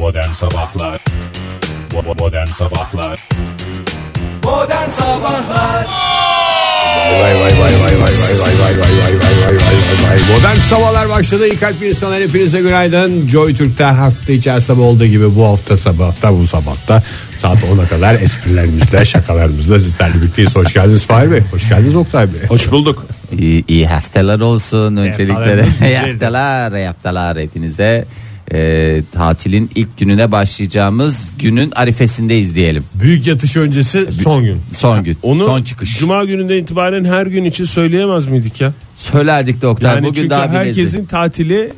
[0.00, 0.96] Modern Sabahlar
[2.18, 3.28] Modern Sabahlar
[4.44, 5.86] Modern Sabahlar
[7.12, 10.36] Vay vay vay vay vay vay vay vay vay vay vay vay vay vay vay.
[10.36, 11.46] Modern sabahlar başladı.
[11.46, 13.28] İyi kalp insanlar hepinize günaydın.
[13.28, 17.02] Joy Türk'te hafta içi her sabah olduğu gibi bu hafta sabahta bu sabahta
[17.38, 20.56] saat 10'a kadar esprilerimizle şakalarımızla sizlerle birlikteyiz.
[20.56, 21.40] Hoş geldiniz Fahir Bey.
[21.50, 22.40] Hoş geldiniz Oktay Bey.
[22.48, 23.06] Hoş bulduk.
[23.38, 25.34] İyi, iyi haftalar olsun öncelikle.
[25.34, 25.88] haftalar.
[25.88, 28.04] iyi haftalar, iyi haftalar hepinize.
[28.54, 32.84] Ee, tatilin ilk gününe başlayacağımız günün arifesindeyiz diyelim.
[33.02, 34.60] Büyük yatış öncesi son gün.
[34.76, 35.98] Son gün, Onu son çıkış.
[35.98, 38.72] Cuma gününden itibaren her gün için söyleyemez miydik ya?
[38.94, 41.72] Söylerdik de Oktay Yani bugün çünkü daha herkesin tatili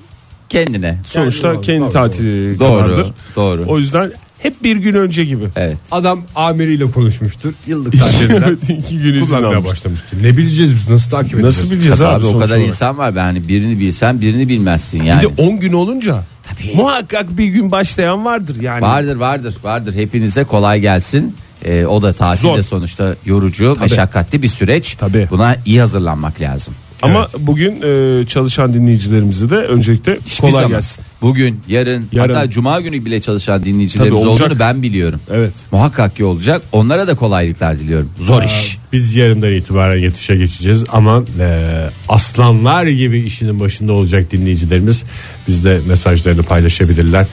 [0.48, 0.98] kendine.
[1.06, 2.80] sonuçta Kendi- kendi tatili doğru.
[2.82, 3.06] kadardır.
[3.36, 3.64] Doğru.
[3.68, 5.44] O yüzden hep bir gün önce gibi.
[5.56, 5.76] Evet.
[5.90, 7.52] Adam amiriyle konuşmuştur.
[7.66, 9.70] Yıllık tatilinden Evet, iki gün izin kullanmaya almış.
[9.70, 10.22] başlamıştır.
[10.22, 11.56] Ne bileceğiz biz nasıl takip edeceğiz?
[11.58, 12.68] Nasıl bileceğiz Tabii abi, abi o sonuç kadar olarak?
[12.68, 13.12] insan var.
[13.16, 15.22] Yani birini bilsen birini bilmezsin yani.
[15.30, 16.76] Bir de 10 gün olunca Tabii.
[16.76, 18.82] muhakkak bir gün başlayan vardır yani.
[18.82, 19.94] Vardır vardır vardır.
[19.94, 21.36] Hepinize kolay gelsin.
[21.64, 22.62] Ee, o da tatilde Zor.
[22.62, 24.94] sonuçta yorucu, meşakkatli bir süreç.
[25.00, 25.28] Tabii.
[25.30, 26.74] Buna iyi hazırlanmak lazım.
[27.02, 30.68] Ama bugün e, çalışan dinleyicilerimize de öncelikle Hiçbir kolay zaman.
[30.70, 31.04] gelsin.
[31.22, 32.34] Bugün, yarın, Yarın.
[32.34, 34.46] hatta cuma günü bile çalışan dinleyicilerimiz Tabii olacak.
[34.46, 35.20] olduğunu ben biliyorum.
[35.30, 35.52] Evet.
[35.72, 36.62] Muhakkak ki olacak.
[36.72, 38.10] Onlara da kolaylıklar diliyorum.
[38.18, 38.78] Zor iş.
[38.92, 41.64] Biz yarından itibaren yatışa geçeceğiz ama e,
[42.08, 45.02] aslanlar gibi işinin başında olacak dinleyicilerimiz
[45.48, 47.26] bizde mesajlarını paylaşabilirler.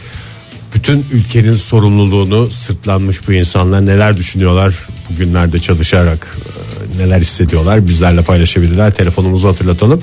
[0.76, 4.74] Bütün ülkenin sorumluluğunu sırtlanmış bu insanlar neler düşünüyorlar
[5.10, 6.38] bugünlerde çalışarak
[6.96, 8.92] e, neler hissediyorlar bizlerle paylaşabilirler.
[8.92, 10.02] Telefonumuzu hatırlatalım.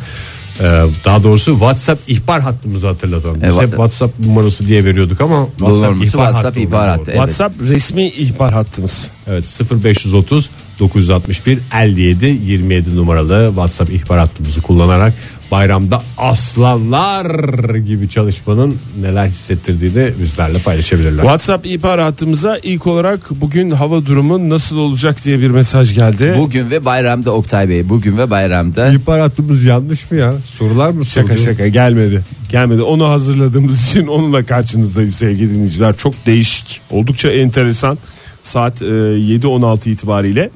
[0.60, 0.64] E,
[1.04, 3.42] daha doğrusu WhatsApp ihbar hattımızı hatırlatalım.
[3.42, 3.62] Biz Evet.
[3.62, 7.02] hep WhatsApp numarası diye veriyorduk ama WhatsApp Numarası ihbar WhatsApp hattı ihbar hattı.
[7.06, 7.14] Evet.
[7.14, 9.10] WhatsApp resmi ihbar hattımız.
[9.26, 10.50] Evet 0530
[10.80, 15.12] 961 57 27 numaralı WhatsApp ihbar hattımızı kullanarak
[15.50, 21.22] bayramda aslanlar gibi çalışmanın neler hissettirdiğini bizlerle paylaşabilirler.
[21.22, 26.34] WhatsApp ihbar hattımıza ilk olarak bugün hava durumu nasıl olacak diye bir mesaj geldi.
[26.38, 27.88] Bugün ve bayramda Oktay Bey.
[27.88, 28.88] Bugün ve bayramda.
[28.88, 30.34] İhbar hattımız yanlış mı ya?
[30.46, 31.46] Sorular mı Şaka soruluyor?
[31.46, 32.24] şaka gelmedi.
[32.50, 32.82] Gelmedi.
[32.82, 35.96] Onu hazırladığımız için onunla karşınızdayız sevgili dinleyiciler.
[35.96, 36.80] Çok değişik.
[36.90, 37.98] Oldukça enteresan.
[38.42, 40.50] Saat e, 7.16 itibariyle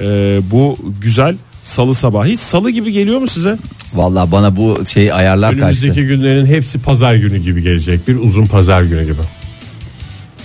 [0.00, 1.36] e, bu güzel
[1.68, 2.28] salı sabahı.
[2.28, 3.56] Hiç salı gibi geliyor mu size?
[3.94, 6.02] Vallahi bana bu şey ayarlar Önümüzdeki kaçtı.
[6.02, 8.08] günlerin hepsi pazar günü gibi gelecek.
[8.08, 9.20] Bir uzun pazar günü gibi.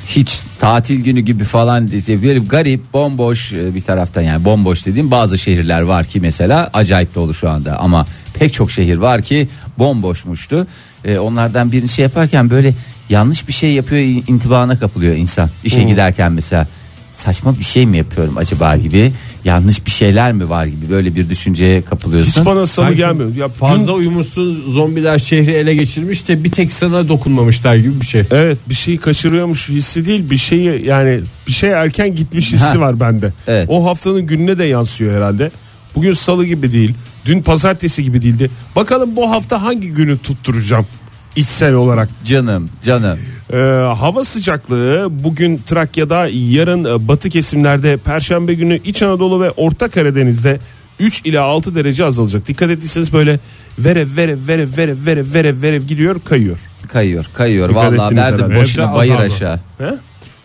[0.06, 5.12] Hiç tatil günü gibi falan diye bir garip bomboş e, bir taraftan yani bomboş dediğim
[5.12, 9.48] bazı şehirler var ki mesela acayip dolu şu anda ama pek çok şehir var ki
[9.78, 10.68] bomboşmuştu.
[11.06, 12.74] E, onlardan birini şey yaparken böyle
[13.10, 15.50] yanlış bir şey yapıyor intibana kapılıyor insan.
[15.64, 16.68] İşe giderken mesela
[17.26, 19.12] saçma bir şey mi yapıyorum acaba gibi
[19.46, 22.42] yanlış bir şeyler mi var gibi böyle bir düşünceye kapılıyorsun.
[22.42, 23.36] Hiç bana salı Sanki gelmiyor.
[23.36, 28.06] Ya Fazla gün- uyumuşsun zombiler şehri ele geçirmiş de bir tek sana dokunmamışlar gibi bir
[28.06, 28.24] şey.
[28.32, 32.80] Evet bir şeyi kaçırıyormuş hissi değil bir şeyi yani bir şey erken gitmiş hissi Ha.
[32.80, 33.34] var bende.
[33.48, 33.66] Evet.
[33.70, 35.52] O haftanın gününe de yansıyor herhalde.
[35.96, 36.94] Bugün salı gibi değil.
[37.26, 38.52] Dün pazartesi gibi değildi.
[38.76, 40.86] Bakalım bu hafta hangi günü tutturacağım
[41.36, 42.10] içsel olarak.
[42.26, 43.20] Canım canım.
[43.54, 43.58] Ee,
[43.98, 50.60] hava sıcaklığı bugün Trakya'da yarın e, batı kesimlerde Perşembe günü İç Anadolu ve Orta Karadeniz'de
[51.00, 52.48] 3 ila 6 derece azalacak.
[52.48, 53.40] Dikkat ettiyseniz böyle
[53.80, 56.58] verev verev verev verev verev verev verev gidiyor kayıyor.
[56.88, 58.62] Kayıyor kayıyor Dikkat vallahi ettiniz verdim herhalde.
[58.62, 59.60] boşuna Evde bayır aşağı.
[59.78, 59.94] He?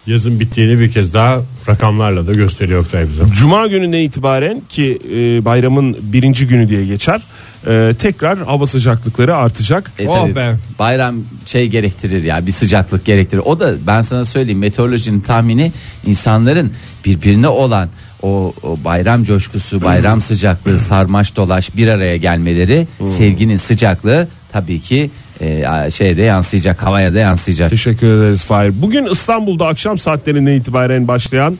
[0.06, 1.38] Yazın bittiğini bir kez daha
[1.68, 3.24] rakamlarla da gösteriyor Oktay bize.
[3.32, 7.20] Cuma gününe itibaren ki e, bayramın birinci günü diye geçer.
[7.66, 9.92] E, tekrar hava sıcaklıkları artacak.
[9.98, 10.56] E Oh tabii, be.
[10.78, 13.42] Bayram şey gerektirir ya bir sıcaklık gerektirir.
[13.44, 15.72] O da ben sana söyleyeyim meteorolojinin tahmini
[16.06, 16.72] insanların
[17.04, 17.88] birbirine olan
[18.22, 22.86] o, o bayram coşkusu, bayram sıcaklığı, sarmaş dolaş bir araya gelmeleri,
[23.16, 27.70] sevginin sıcaklığı tabii ki e, şeyde yansıyacak, havaya da yansıyacak.
[27.70, 28.82] Teşekkür ederiz Fahir.
[28.82, 31.58] Bugün İstanbul'da akşam saatlerine itibaren başlayan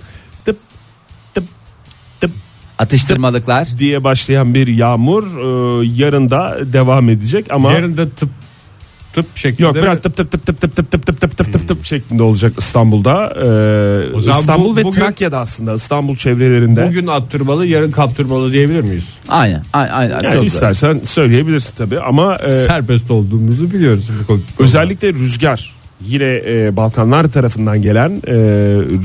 [2.78, 3.69] tıp Atıştırmalıklar.
[3.78, 8.28] diye başlayan bir yağmur e, yarın da devam edecek ama Yarın da tıp
[9.12, 9.62] tıp şeklinde.
[9.62, 12.22] yok biraz tıp tıp tıp tıp tıp tıp tıp tıp tıp tıp tıp tıp şeklinde
[12.22, 13.27] olacak İstanbul'da.
[13.36, 16.86] E, O zaman İstanbul bu- ve bugün- Trakya'da aslında İstanbul çevrelerinde.
[16.89, 19.19] Bugün attırmalı yarın kaptırmalı diyebilir miyiz?
[19.28, 20.10] Aynen, aynen, aynen.
[20.13, 20.47] yani çok güzel.
[20.47, 24.09] istersen söyleyebilirsin tabii ama e, Serbest olduğumuzu biliyoruz.
[24.28, 28.34] bu Özellikle rüzgar yine e, Balkanlar tarafından gelen e,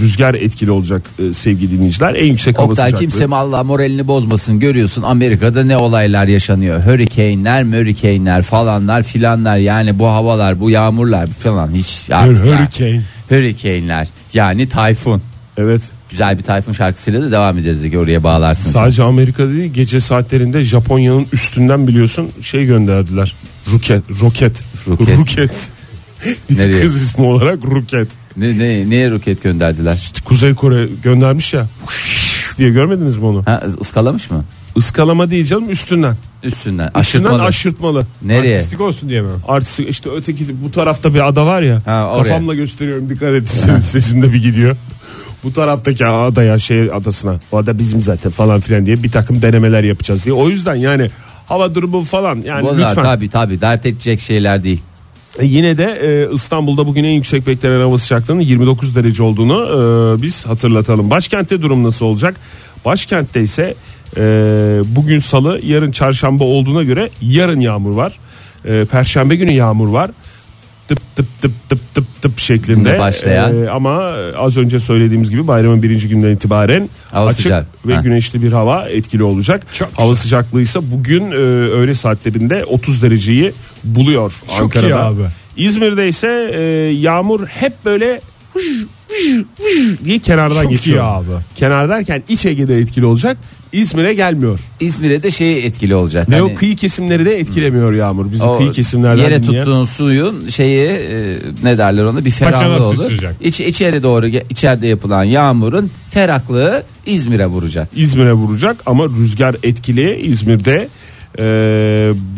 [0.01, 2.16] rüzgar etkili olacak e, sevgili dinleyiciler.
[2.16, 3.10] En yüksek hava Oktay sıcaklığı.
[3.19, 10.07] kimse Allah moralini bozmasın görüyorsun Amerika'da ne olaylar yaşanıyor hurricane'ler mörricane'ler falanlar filanlar yani bu
[10.07, 12.45] havalar bu yağmurlar falan hiç artık.
[12.45, 13.01] Hurricane.
[13.30, 15.22] hurricane'ler yani tayfun
[15.57, 15.81] Evet.
[16.10, 18.72] güzel bir tayfun şarkısıyla da devam ederiz Ege oraya bağlarsın sen.
[18.72, 23.36] Sadece Amerika'da değil gece saatlerinde Japonya'nın üstünden biliyorsun şey gönderdiler.
[23.74, 25.18] Roket, roket, Roket.
[25.18, 25.51] roket.
[26.50, 26.81] Nereye?
[26.81, 28.12] Kız ismi olarak Ruket.
[28.38, 30.12] Ne, ne, neye roket gönderdiler?
[30.25, 31.68] Kuzey Kore göndermiş ya.
[32.58, 33.44] diye görmediniz mi onu?
[33.46, 34.44] Ha, ıskalamış mı?
[34.75, 36.18] Iskalama değil canım üstünden.
[36.44, 36.86] Üstünden.
[36.88, 37.42] Üstünden Aşırtmalı.
[37.44, 38.06] aşırtmalı.
[38.22, 38.58] Nereye?
[38.58, 39.30] Artistik olsun diye mi?
[39.48, 41.81] Artist işte öteki bu tarafta bir ada var ya.
[41.86, 42.24] Ha, oraya.
[42.24, 44.76] kafamla gösteriyorum dikkat etseniz sesimde bir gidiyor.
[45.44, 47.36] Bu taraftaki adaya şey adasına.
[47.52, 50.34] O ada bizim zaten falan filan diye bir takım denemeler yapacağız diye.
[50.36, 51.08] O yüzden yani
[51.46, 53.04] hava durumu falan yani Bunlar lütfen.
[53.04, 54.81] tabi tabi dert edecek şeyler değil.
[55.39, 60.21] E, Yine de e, İstanbul'da bugün en yüksek beklenen hava sıcaklığının 29 derece olduğunu e,
[60.21, 61.09] biz hatırlatalım.
[61.09, 62.35] Başkentte durum nasıl olacak?
[62.85, 63.75] Başkentte ise
[64.18, 64.21] e,
[64.85, 68.19] bugün salı yarın çarşamba olduğuna göre yarın yağmur var.
[68.65, 70.12] E, Perşembe günü yağmur var.
[70.88, 73.63] Tıp tıp tıp tıp tıp tıp şeklinde başlayan.
[73.63, 77.65] E, ama az önce söylediğimiz gibi bayramın birinci günden itibaren Hava açık sıcak.
[77.85, 78.01] ve Ha.
[78.01, 79.62] güneşli bir hava etkili olacak.
[79.74, 80.21] Çok hava güzel.
[80.24, 83.53] sıcaklığı ise bugün e, öğle saatlerinde 30 dereceyi
[83.83, 84.88] buluyor Çok Ankara'da.
[84.88, 85.21] iyi abi.
[85.57, 86.62] İzmir'de ise e,
[86.94, 88.21] yağmur hep böyle
[88.56, 88.65] vış,
[89.09, 91.03] vış, vış diye kenardan Çok geçiyor.
[91.03, 91.31] iyi abi.
[91.56, 93.38] Kenar derken iç Ege'de etkili olacak.
[93.74, 94.60] İzmir'e gelmiyor.
[94.80, 96.30] İzmir'e de şey etkili olacak.
[96.30, 98.31] Ve Hani o kıyı kesimleri de etkilemiyor yağmur.
[98.31, 102.86] Bizim o kıyı kesimlerden yere dinleyen- tuttuğun suyun şeyi e, ne derler ona bir ferahlığı
[102.86, 102.96] olur.
[102.96, 103.36] sıçrayacak.
[103.42, 107.90] İç, içeri doğru içeride yapılan yağmurun ferahlığı İzmir'e vuracak.
[107.96, 110.88] İzmir'e vuracak ama rüzgar etkili İzmir'de
[111.40, 111.44] e,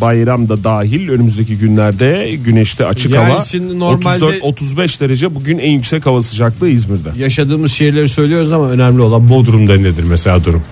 [0.02, 5.72] bayram da dahil önümüzdeki günlerde güneşte açık Yani hava şimdi normalde- 34-35 derece bugün en
[5.72, 7.10] yüksek hava sıcaklığı İzmir'de.
[7.22, 10.64] Yaşadığımız şeyleri söylüyoruz ama önemli olan Bodrum'da nedir mesela durum?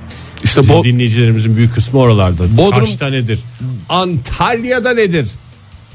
[0.43, 2.43] İşte Bizim bu dinleyicilerimizin büyük kısmı oralarda.
[2.57, 3.39] Bodrum- Kaçta nedir?
[3.89, 5.27] Antalya'da nedir?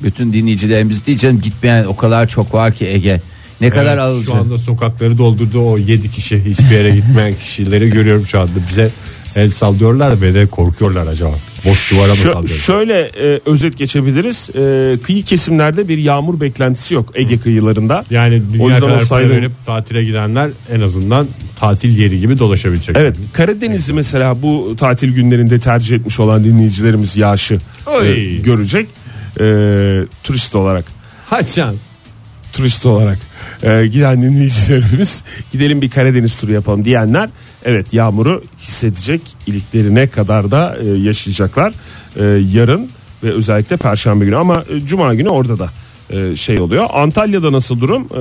[0.02, 3.20] Bütün dinleyicilerimiz diyeceğim gitmeyen o kadar çok var ki Ege.
[3.60, 4.24] Ne kadar Evet, alacak?
[4.24, 8.52] Şu anda sokakları doldurdu o 7 kişi hiçbir yere gitmeyen kişileri görüyorum şu anda.
[8.70, 8.90] Bize
[9.36, 11.34] el sallıyorlar ve de korkuyorlar acaba.
[11.64, 12.48] Boş duvara mı sallıyorlar?
[12.48, 14.50] şöyle e, özet geçebiliriz.
[14.50, 18.04] E, kıyı kesimlerde bir yağmur beklentisi yok Ege kıyılarında.
[18.10, 21.26] Yani O dünya yüzden kadar o para verip tatile gidenler en azından
[21.60, 22.96] tatil yeri gibi dolaşabilecek.
[22.98, 27.54] Evet Karadeniz'i mesela bu tatil günlerinde tercih etmiş olan dinleyicilerimiz yağışı
[27.86, 28.42] e, Oy.
[28.42, 28.88] görecek.
[29.40, 29.44] E,
[30.24, 30.84] turist olarak
[31.30, 31.74] Haçan.
[32.58, 33.18] Turist olarak
[33.62, 35.22] e, giden dinleyicilerimiz
[35.52, 37.28] gidelim bir Karadeniz turu yapalım diyenler
[37.64, 41.72] evet yağmuru hissedecek iliklerine kadar da e, yaşayacaklar
[42.16, 42.90] E, yarın
[43.22, 45.70] ve özellikle perşembe günü ama e, cuma günü orada da
[46.10, 46.86] e, şey oluyor.
[46.92, 48.08] Antalya'da nasıl durum?
[48.14, 48.18] E,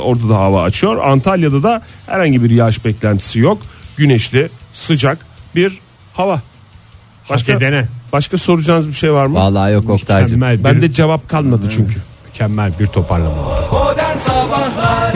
[0.00, 0.96] orada da hava açıyor.
[1.04, 3.62] Antalya'da da herhangi bir yağış beklentisi yok.
[3.96, 5.18] Güneşli, sıcak
[5.54, 5.78] bir
[6.14, 6.42] hava.
[7.28, 7.84] Hak edene.
[8.12, 9.34] başka soracağınız bir şey var mı?
[9.34, 10.38] Vallahi yok Oktay'cım.
[10.38, 11.94] Mükemmel bir, Bende cevap kalmadı çünkü.
[12.26, 13.42] mükemmel bir toparlama.
[13.42, 13.77] Modern
[14.20, 15.12] Sabahlar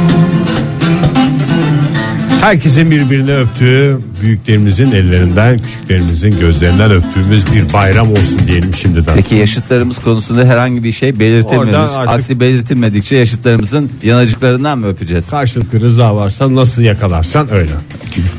[2.41, 9.15] Herkesin birbirini öptüğü, büyüklerimizin ellerinden, küçüklerimizin gözlerinden öptüğümüz bir bayram olsun diyelim şimdiden.
[9.17, 11.69] Peki yaşıtlarımız konusunda herhangi bir şey belirtilmiyoruz.
[11.91, 15.31] Oradan artık- Aksi belirtilmedikçe yaşıtlarımızın yanacıklarından mı öpeceğiz?
[15.31, 17.71] Karşılıklı rıza varsa nasıl yakalarsan öyle.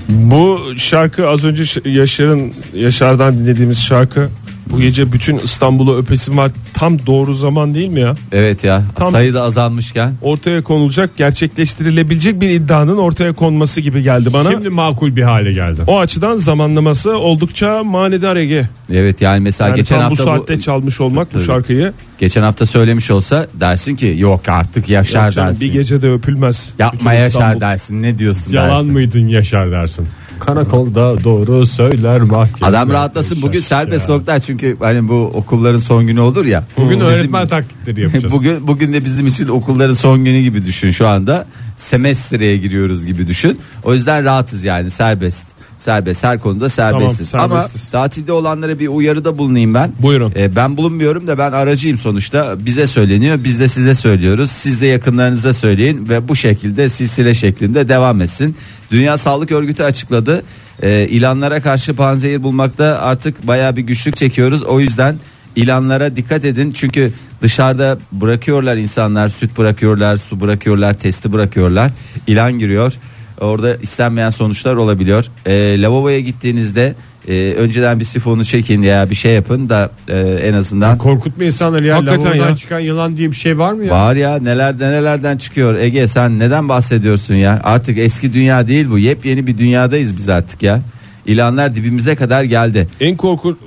[0.09, 4.29] Bu şarkı az önce Ş- Yaşar'ın Yaşar'dan dinlediğimiz şarkı
[4.73, 6.51] bu gece bütün İstanbul'u öpesim var.
[6.73, 8.15] Tam doğru zaman değil mi ya?
[8.31, 10.15] Evet ya Tam- sayı da azalmışken.
[10.21, 14.51] Ortaya konulacak, gerçekleştirilebilecek bir iddianın ortaya konması gibi geldi bana.
[14.51, 15.81] Şimdi makul bir hale geldi.
[15.87, 18.69] o açıdan zamanlaması oldukça manidar Ege.
[18.93, 21.45] Evet yani mesela Yani geçen tam bu hafta saatte çalmış olmak bu Tabii.
[21.45, 21.93] şarkıyı.
[22.19, 25.61] geçen hafta söylemiş olsa dersin ki yok artık Yaşar Yok canım, dersin.
[25.67, 26.69] bir gecede öpülmez.
[26.79, 28.91] Yapma Yaşar dersin ne diyorsun Yalan dersin.
[28.93, 30.07] mıydın Yaşar dersin.
[30.45, 32.69] Karakolda doğru söyler mahkeme.
[32.69, 34.15] Adam rahatlasın bugün serbest ya.
[34.15, 36.63] nokta çünkü hani bu okulların son günü olur ya.
[36.77, 38.33] Bugün Bizim- öğretmen taklitleri yapacağız.
[38.37, 41.45] bugün bugün de bizim için okulların son günü gibi düşün şu anda.
[41.77, 43.59] Semestreye giriyoruz gibi düşün.
[43.83, 45.43] O yüzden rahatız yani serbest.
[45.79, 47.31] Serbest her konuda serbestiz.
[47.31, 49.91] Tamam, Ama tatilde olanlara bir uyarıda bulunayım ben.
[49.99, 50.33] Buyurun.
[50.35, 52.55] Ee, ben bulunmuyorum da ben aracıyım sonuçta.
[52.65, 54.51] Bize söyleniyor biz de size söylüyoruz.
[54.51, 58.55] Siz de yakınlarınıza söyleyin ve bu şekilde silsile şeklinde devam etsin.
[58.93, 60.43] Dünya Sağlık Örgütü açıkladı.
[60.81, 64.63] Ee, ilanlara karşı panzehir bulmakta artık baya bir güçlük çekiyoruz.
[64.63, 65.15] O yüzden
[65.55, 66.71] ilanlara dikkat edin.
[66.71, 71.91] Çünkü dışarıda bırakıyorlar insanlar süt bırakıyorlar, su bırakıyorlar, testi bırakıyorlar.
[72.27, 72.93] İlan giriyor.
[73.41, 75.25] Orada istenmeyen sonuçlar olabiliyor.
[75.45, 76.95] Ee, lavaboya gittiğinizde
[77.27, 81.85] e, önceden bir sifonu çekin ya bir şey yapın da e, en azından Korkutma insanları
[81.85, 81.95] ya.
[81.95, 82.55] Hakikaten Lavabodan ya.
[82.55, 83.91] çıkan yılan diye bir şey var mı ya?
[83.91, 88.99] Var ya neler nelerden çıkıyor Ege sen neden bahsediyorsun ya artık eski dünya değil bu
[88.99, 90.81] yepyeni bir dünyadayız biz artık ya
[91.25, 93.57] İlanlar dibimize kadar geldi En korku,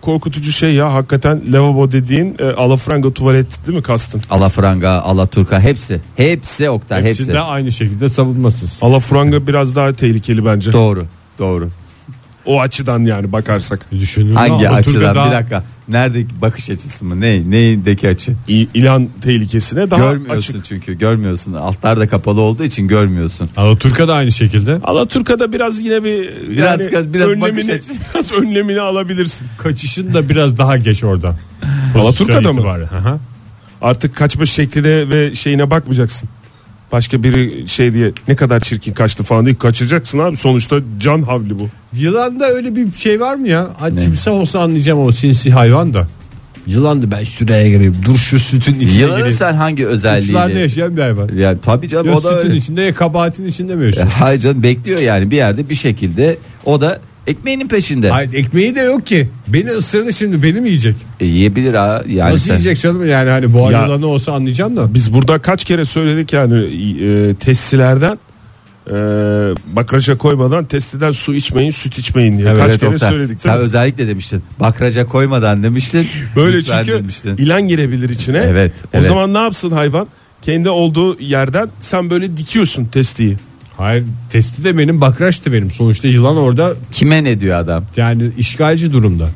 [0.00, 4.22] korkutucu şey ya hakikaten lavabo dediğin e, alafranga tuvalet değil mi kastın?
[4.30, 8.78] Alafranga Alaturka hepsi hepsi Oktay Hepsi hepsi, de aynı şekilde savunmasız.
[8.82, 10.72] Alafranga biraz daha tehlikeli bence.
[10.72, 11.06] doğru
[11.38, 11.68] doğru
[12.46, 13.92] O açıdan yani bakarsak.
[13.92, 17.20] Düşünün hangi Alaturka açıdan daha- bir dakika Neredeki bakış açısı mı?
[17.20, 17.50] Ne?
[17.50, 18.32] Neyindeki açı?
[18.48, 20.64] İ- ilan tehlikesine daha görmüyorsun açık.
[20.64, 21.52] çünkü görmüyorsun.
[21.52, 23.48] Altlar da kapalı olduğu için görmüyorsun.
[23.56, 24.78] Alaturka da aynı şekilde.
[24.84, 27.92] Alaturka'da biraz yine bir Biraz- yani biraz bakış önlemini, açısı.
[28.14, 29.46] biraz önlemini alabilirsin.
[29.58, 31.36] Kaçışın da biraz daha geç orada.
[31.98, 32.62] Alaturka'da mı?
[32.62, 33.18] hı.
[33.82, 36.28] Artık kaçma şekline ve şeyine bakmayacaksın.
[36.94, 40.36] Başka biri şey diye ne kadar çirkin kaçtı falan diye kaçıracaksın abi.
[40.36, 41.68] Sonuçta can havli bu.
[41.96, 43.66] Yılanda öyle bir şey var mı ya?
[43.78, 46.08] Hadi timsah olsa anlayacağım o sinsi hayvan da.
[46.66, 47.96] Yılandı ben şuraya gireyim.
[48.04, 49.36] Dur şu sütün içine Yılanın gireyim.
[49.36, 50.60] sen hangi Uçlarda özelliğini?
[50.60, 51.28] yaşayan bir hayvan.
[51.36, 52.56] Yani tabii canım Ya o da sütün öyle.
[52.56, 54.06] içinde ya kabahatin içinde mi yaşıyor?
[54.18, 58.10] Hayır canım bekliyor yani bir yerde bir şekilde o da ekmeğinin peşinde.
[58.10, 59.28] Hayır ekmeği de yok ki.
[59.48, 60.96] Beni ısırdı şimdi beni mi yiyecek?
[61.20, 64.76] E, yiyebilir ha yani Nasıl sen- yiyecek canım yani hani boğa Ya- yılanı olsa anlayacağım
[64.76, 64.94] da.
[64.94, 66.64] Biz burada kaç kere söyledik yani
[67.04, 68.18] e, testilerden
[68.86, 68.92] e,
[69.76, 72.48] bakraja koymadan testiden su içmeyin süt içmeyin diye.
[72.48, 73.10] Evet, kaç evet, kere Oktay.
[73.10, 73.40] söyledik.
[73.40, 73.66] Sen değil mi?
[73.66, 74.42] özellikle demiştin.
[74.60, 76.06] Bakraja koymadan demiştin.
[76.36, 77.36] Böyle Lütfen çünkü demiştin.
[77.36, 78.38] ilan girebilir içine.
[78.38, 79.08] Evet, O evet.
[79.08, 80.06] zaman ne yapsın hayvan?
[80.42, 83.36] Kendi olduğu yerden sen böyle dikiyorsun testiyi.
[83.76, 85.70] Hayır testi de benim bakraç da benim.
[85.70, 87.84] Sonuçta yılan orada Kime ne diyor adam?
[87.96, 89.28] yani işgalci durumda.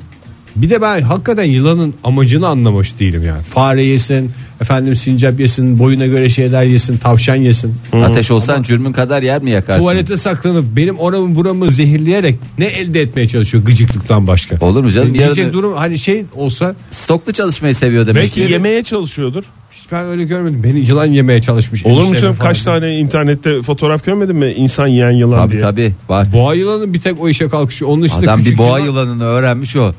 [0.56, 3.42] Bir de ben hakikaten yılanın amacını anlamış değilim yani.
[3.42, 4.30] Fare yesin,
[4.60, 7.74] efendim sincap yesin, boyuna göre şeyler yesin, tavşan yesin.
[7.92, 9.80] Ateş olsan cürmün kadar yer mi yakarsın?
[9.80, 14.66] Tuvalete saklanıp benim oramı buramı zehirleyerek ne elde etmeye çalışıyor gıcıklıktan başka.
[14.66, 15.08] Olur mu canım?
[15.08, 18.52] Yani diyecek Yarın- durum hani şey olsa Stoklu çalışmayı seviyor demek Belki ki.
[18.52, 19.44] yemeye çalışıyordur.
[19.72, 20.60] Hiç ben öyle görmedim.
[20.64, 21.86] Beni yılan yemeye çalışmış.
[21.86, 25.62] Olur mu canım kaç tane internette fotoğraf görmedin mi insan yiyen yılan Tabii diye.
[25.62, 26.32] tabii var.
[26.32, 27.90] Boğa yılanı bir tek o işe kalkışıyor.
[27.90, 29.92] Onun dışında Adam bir boğa yılan- yılanını öğrenmiş o.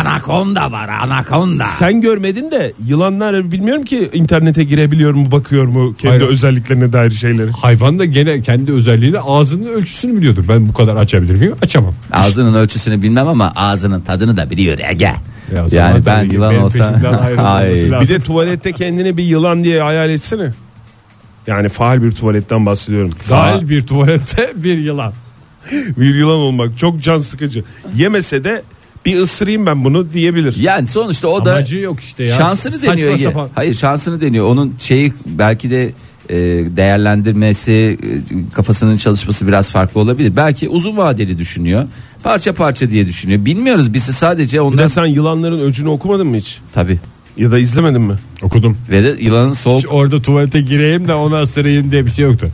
[0.00, 1.64] Anakonda var anakonda.
[1.64, 6.28] Sen görmedin de yılanlar bilmiyorum ki internete girebiliyor mu bakıyor mu kendi Hayır.
[6.28, 7.50] özelliklerine dair şeyleri.
[7.50, 10.44] Hayvan da gene kendi özelliğini ağzının ölçüsünü biliyordur.
[10.48, 11.54] Ben bu kadar açabilir miyim?
[11.62, 11.94] Açamam.
[12.12, 15.12] Ağzının ölçüsünü bilmem ama ağzının tadını da biliyor Ege.
[15.52, 16.48] Ya zaman Yani ben yılan
[17.18, 18.00] ayrılmaması Ay.
[18.00, 20.50] Bir de tuvalette kendini bir yılan diye hayal etsene.
[21.46, 23.10] Yani faal bir tuvaletten bahsediyorum.
[23.30, 25.12] Dahil bir tuvalette bir yılan.
[25.72, 27.64] bir yılan olmak çok can sıkıcı.
[27.96, 28.62] Yemese de
[29.06, 30.56] bir ısırayım ben bunu diyebilir.
[30.56, 32.36] Yani sonuçta o da Amacı yok işte ya.
[32.36, 33.48] şansını Saçma deniyor sapan.
[33.54, 34.46] Hayır şansını deniyor.
[34.46, 35.90] Onun şeyi belki de
[36.32, 36.36] e,
[36.76, 40.32] değerlendirmesi e, kafasının çalışması biraz farklı olabilir.
[40.36, 41.88] Belki uzun vadeli düşünüyor.
[42.22, 43.44] Parça parça diye düşünüyor.
[43.44, 46.58] Bilmiyoruz biz sadece Bir de sen yılanların öcünü okumadın mı hiç?
[46.74, 46.98] tabi
[47.36, 48.14] Ya da izlemedin mi?
[48.42, 48.76] Okudum.
[48.90, 52.48] ve de yılanın soğuk Hiç orada tuvalete gireyim de ona ısırayım diye bir şey yoktu.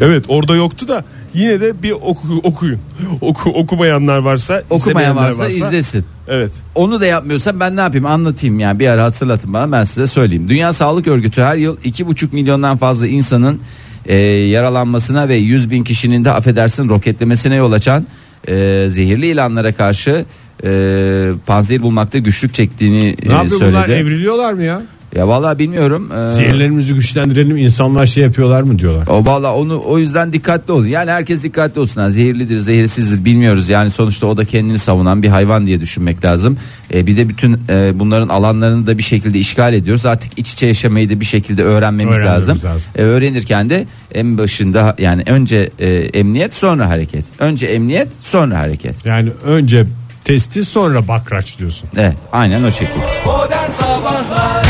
[0.00, 1.04] Evet orada yoktu da
[1.34, 2.78] yine de bir oku, okuyun.
[3.20, 6.04] Oku, okumayanlar varsa, okumayan izlemeyenler varsa izlesin.
[6.28, 6.52] Evet.
[6.74, 10.48] Onu da yapmıyorsam ben ne yapayım anlatayım yani bir ara hatırlatın bana ben size söyleyeyim.
[10.48, 13.60] Dünya Sağlık Örgütü her yıl 2,5 milyondan fazla insanın
[14.06, 18.06] e, yaralanmasına ve 100 bin kişinin de affedersin roketlemesine yol açan
[18.48, 20.24] e, zehirli ilanlara karşı
[20.64, 23.92] e, panzehir bulmakta güçlük çektiğini Ne e, yapıyor bunlar söyledi.
[23.92, 24.82] evriliyorlar mı ya?
[25.16, 26.10] Ya vallahi bilmiyorum.
[26.12, 29.06] E, Zehirlerimizi güçlendirelim insanlar şey yapıyorlar mı diyorlar.
[29.06, 30.86] o valla onu o yüzden dikkatli olun.
[30.86, 32.00] Yani herkes dikkatli olsun.
[32.00, 33.68] Ha, zehirlidir, zehirsizdir bilmiyoruz.
[33.68, 36.58] Yani sonuçta o da kendini savunan bir hayvan diye düşünmek lazım.
[36.94, 40.06] E, bir de bütün e, bunların alanlarını da bir şekilde işgal ediyoruz.
[40.06, 42.60] Artık iç içe yaşamayı da bir şekilde öğrenmemiz Öğrenmemiz lazım.
[42.64, 42.82] lazım.
[42.98, 47.24] E, öğrenirken de en başında yani önce e, emniyet sonra hareket.
[47.38, 49.06] Önce emniyet sonra hareket.
[49.06, 49.84] Yani önce
[50.24, 51.88] testi sonra bakraç diyorsun.
[51.96, 53.06] Evet, aynen o şekilde.
[53.26, 54.67] Modern Sabahlar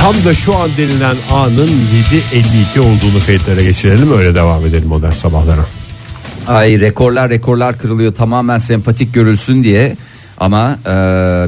[0.00, 5.66] Tam da şu an denilen anın 7.52 olduğunu kayıtlara geçirelim öyle devam edelim modern sabahlara.
[6.46, 9.96] Ay rekorlar rekorlar kırılıyor tamamen sempatik görülsün diye
[10.38, 10.92] ama e,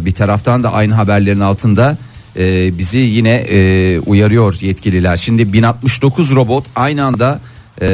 [0.05, 1.97] bir taraftan da aynı haberlerin altında
[2.37, 5.17] e, bizi yine e, uyarıyor yetkililer.
[5.17, 7.41] Şimdi 1069 robot aynı anda
[7.81, 7.87] e,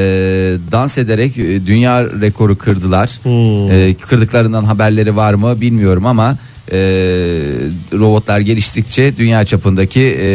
[0.73, 3.11] dans ederek e, dünya rekoru kırdılar.
[3.71, 6.39] E, kırdıklarından haberleri var mı bilmiyorum ama
[6.73, 6.79] e,
[7.93, 10.27] robotlar geliştikçe dünya çapındaki e,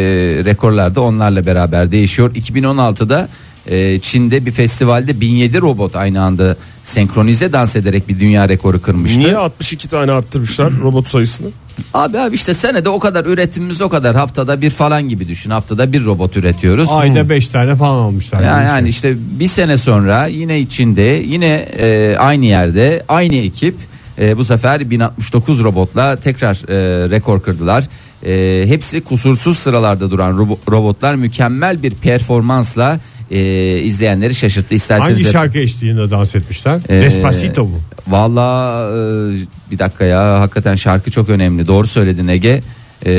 [0.44, 2.34] rekorlar da onlarla beraber değişiyor.
[2.34, 3.28] 2016'da
[3.66, 9.20] e, Çin'de bir festivalde 1007 robot aynı anda senkronize dans ederek bir dünya rekoru kırmıştı.
[9.20, 11.48] Niye 62 tane arttırmışlar robot sayısını?
[11.94, 15.50] Abi abi işte senede o kadar üretimimiz o kadar haftada bir falan gibi düşün.
[15.50, 16.88] Haftada bir robot üretiyoruz.
[16.90, 18.42] Ayda 5 tane falan almışlar.
[18.42, 23.74] Yani, Yani, işte bir sene sonra yine içinde yine e, aynı yerde aynı ekip
[24.18, 27.84] e, bu sefer 1069 robotla tekrar e, rekor kırdılar.
[28.26, 32.98] E, hepsi kusursuz sıralarda duran robo- robotlar mükemmel bir performansla
[33.34, 34.74] e, izleyenleri şaşırttı.
[34.74, 36.80] İsterseniz Hangi hep- şarkı eşliğinde dans etmişler?
[36.88, 37.80] Ee, Despacito mu?
[38.08, 39.00] Valla e,
[39.70, 41.66] bir dakika ya hakikaten şarkı çok önemli.
[41.66, 42.62] Doğru söyledin Ege.
[43.06, 43.12] E,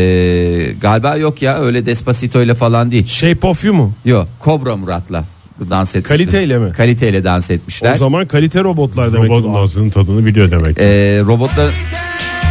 [0.82, 3.06] galiba yok ya öyle Despacito ile falan değil.
[3.06, 3.94] Shape of You mu?
[4.06, 5.24] Yok Kobra Murat'la.
[5.70, 6.18] dans etmişler.
[6.18, 6.72] Kaliteyle mi?
[6.72, 7.94] Kaliteyle dans etmişler.
[7.94, 9.60] O zaman kalite robotlar demek Robot bunlar.
[9.62, 10.78] ağzının tadını biliyor demek.
[10.80, 11.70] Ee, robotlar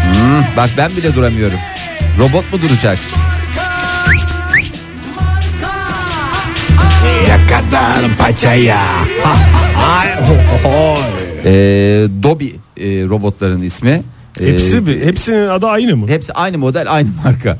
[0.04, 1.58] Hmm, bak ben bile duramıyorum.
[2.18, 2.98] Robot mu duracak?
[11.44, 12.52] Ee, Dobby e,
[13.08, 14.02] robotların ismi.
[14.40, 16.08] Ee, Hepsi bir- hepsinin adı aynı mı?
[16.08, 17.58] hepsi aynı model aynı marka.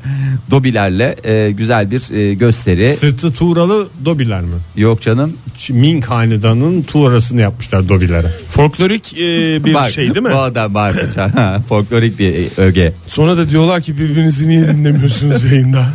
[0.51, 2.93] Dobby'lerle e, güzel bir e, gösteri.
[2.95, 4.53] Sırtı tuğralı dobiler mi?
[4.75, 5.33] Yok canım.
[5.69, 8.27] Ming hanedanının tuğrasını yapmışlar dobilere.
[8.49, 9.17] Folklorik e,
[9.65, 10.31] bir Bak, şey değil mi?
[10.33, 11.35] Bu adam bağıracak.
[11.35, 12.93] Ha, Folklorik bir e, öge.
[13.07, 15.85] Sonra da diyorlar ki birbirinizi niye dinlemiyorsunuz yayında?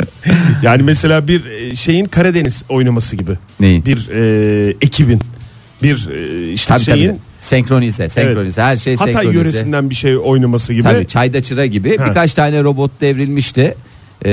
[0.62, 3.32] yani mesela bir e, şeyin Karadeniz oynaması gibi.
[3.60, 3.84] Neyin?
[3.84, 5.20] Bir e, ekibin
[5.82, 7.18] bir e, işte Tabii şeyin tabii.
[7.38, 8.62] Senkronize, senkronize.
[8.62, 9.38] Her şey Hatay senkronize.
[9.38, 10.82] yöresinden bir şey oynaması gibi.
[10.82, 12.06] Tabii çayda çıra gibi Ha.
[12.06, 13.74] birkaç tane robot devrilmişti.
[14.24, 14.30] Ee,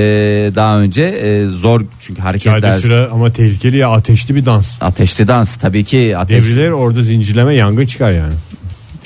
[0.54, 4.78] daha önce e, zor çünkü hareketler Çayda çıra ama tehlikeli ya ateşli bir dans.
[4.82, 8.32] ateşli dans tabii ki ateş Devrilir orada zincirleme yangın çıkar yani.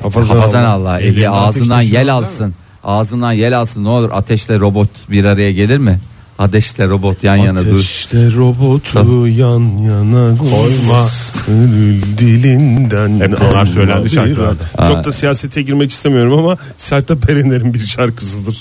[0.03, 0.91] Hafazan hafazan Allah.
[0.91, 2.55] Allah eli ağzından yel alsın
[2.85, 5.99] ağzından yel alsın ne olur ateşle robot bir araya gelir mi
[6.39, 11.07] ateşle robot yan yana dur Ateşle robotu yan yana Koyma.
[11.47, 14.13] Gönül dilinden Hep bunlar söylendi biraz.
[14.15, 14.63] şarkılarda.
[14.89, 18.59] Çok da siyasete girmek istemiyorum ama Sertab Erener'in bir şarkısıdır.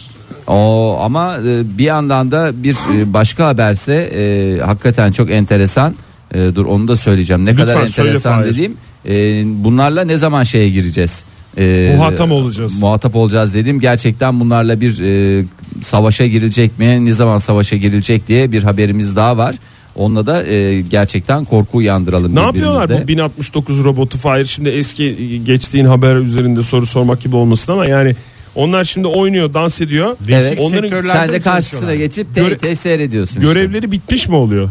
[0.48, 5.96] O ama e, bir yandan da bir e, başka haberse e, hakikaten çok enteresan.
[6.34, 7.46] E, dur onu da söyleyeceğim.
[7.46, 8.52] Ne Lütfen kadar söyle enteresan Fahir.
[8.52, 8.78] dediğim.
[9.10, 9.14] e,
[9.64, 11.24] bunlarla ne zaman şeye gireceğiz?
[11.58, 12.80] E, Muhatap olacağız.
[12.82, 13.80] Muhatap olacağız dedim.
[13.80, 15.46] Gerçekten bunlarla bir e,
[15.82, 17.06] savaşa girilecek mi?
[17.06, 19.56] Ne zaman savaşa girilecek diye bir haberimiz daha var.
[19.96, 22.36] Onunla da e, gerçekten korku uyandıralım.
[22.36, 23.08] Ne yapıyorlar bu birbirimizde.
[23.08, 24.46] 1069 robotu Fahir?
[24.46, 28.16] Şimdi eski geçtiğin haber üzerinde soru sormak gibi olmasın ama yani
[28.56, 30.18] onlar şimdi oynuyor, dans ediyor.
[30.30, 30.60] Evet.
[30.62, 33.36] Onların Sen de karşısına geçip Göre- te- te- seyrediyorsun.
[33.42, 33.54] işte.
[33.54, 34.70] görevleri bitmiş mi oluyor?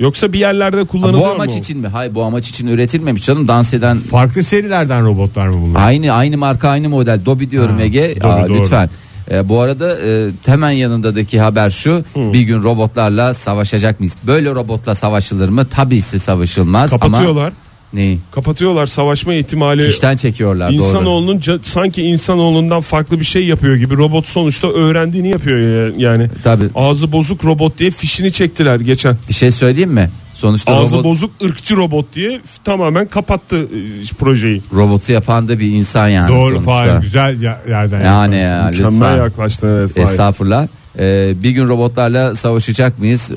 [0.00, 1.58] Yoksa bir yerlerde kullanılıyor bu amaç mu?
[1.58, 1.88] için mi?
[1.88, 3.48] Hayır bu amaç için üretilmemiş canım.
[3.48, 5.86] Dans eden Farklı serilerden robotlar mı bunlar?
[5.86, 8.60] Aynı aynı marka aynı model Dobby diyorum Ha, Ege Dobby, Aa, doğru.
[8.60, 8.90] lütfen.
[9.30, 14.14] Ee, bu arada e, hemen yanındaki haber şu bir gün robotlarla savaşacak mıyız?
[14.26, 15.66] Böyle robotla savaşılır mı?
[15.66, 17.52] Tabii ki savaşılmaz ama Kapatıyorlar.
[17.92, 18.18] Neyi?
[18.32, 19.86] Kapatıyorlar savaşma ihtimali.
[19.86, 20.76] Fişten çekiyorlar doğru.
[20.76, 26.28] İnsanoğlunun ca- sanki insanoğlundan farklı bir şey yapıyor gibi robot sonuçta öğrendiğini yapıyor ya- yani.
[26.44, 26.64] Tabii.
[26.74, 29.16] Ağzı bozuk robot diye fişini çektiler geçen.
[29.28, 30.10] Bir şey söyleyeyim mi?
[30.34, 34.62] Sonuçta Ağzı robot, bozuk ırkçı robot diye tamamen kapattı e, projeyi.
[34.74, 36.64] robotu yapan da bir insan yani Doğru sonuçta.
[36.72, 38.82] Fahir güzel yerden Yani yaklaştın.
[38.82, 39.98] ya, Mükemmel yaklaştın evet.
[39.98, 40.68] Estağfurullah.
[40.98, 43.32] Ee, bir gün robotlarla savaşacak mıyız?
[43.32, 43.36] Ee,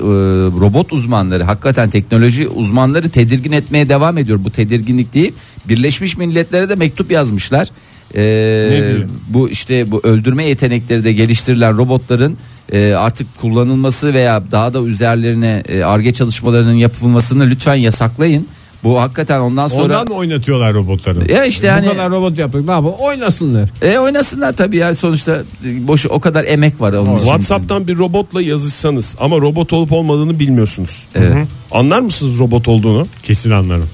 [0.60, 4.38] robot uzmanları, hakikaten teknoloji uzmanları tedirgin etmeye devam ediyor.
[4.44, 5.32] Bu tedirginlik değil.
[5.68, 7.68] Birleşmiş Milletler'e de mektup yazmışlar.
[8.14, 8.96] Ee,
[9.28, 12.36] bu işte bu öldürme yetenekleri de geliştirilen robotların
[12.72, 18.48] e, artık kullanılması veya daha da üzerlerine e, arge çalışmalarının yapılmasını lütfen yasaklayın.
[18.84, 21.32] Bu hakikaten ondan sonra Ondan mı oynatıyorlar robotları?
[21.32, 23.68] Ya işte Bu hani- kadar robot yaptık ne yapalım oynasınlar.
[23.82, 27.24] e, oynasınlar tabii ya sonuçta boşu o kadar emek var onun için.
[27.24, 31.02] WhatsApp'tan bir robotla yazışsanız ama robot olup olmadığını bilmiyorsunuz.
[31.14, 31.34] Evet.
[31.70, 33.06] Anlar mısınız robot olduğunu?
[33.22, 33.88] Kesin anlarım.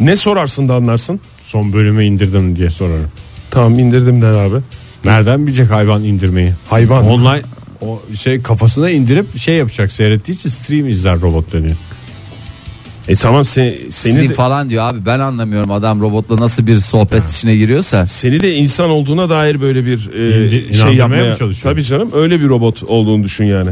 [0.00, 1.20] Ne sorarsın da anlarsın?
[1.42, 3.08] Son bölümü indirdim diye sorarım.
[3.50, 4.56] Tamam indirdim der abi.
[5.04, 6.52] Nereden bilecek hayvan indirmeyi?
[6.70, 7.06] Hayvan.
[7.06, 7.42] Online
[7.80, 11.76] o şey kafasına indirip şey yapacak seyrettiği için stream izler robot dönüyor.
[13.08, 16.78] E tamam se- seni Stream de, falan diyor abi ben anlamıyorum adam robotla nasıl bir
[16.78, 18.06] sohbet içine giriyorsa.
[18.06, 21.72] seni de insan olduğuna dair böyle bir e, İndi- şey yapmaya mı çalışıyor?
[21.74, 23.70] Tabii canım öyle bir robot olduğunu düşün yani.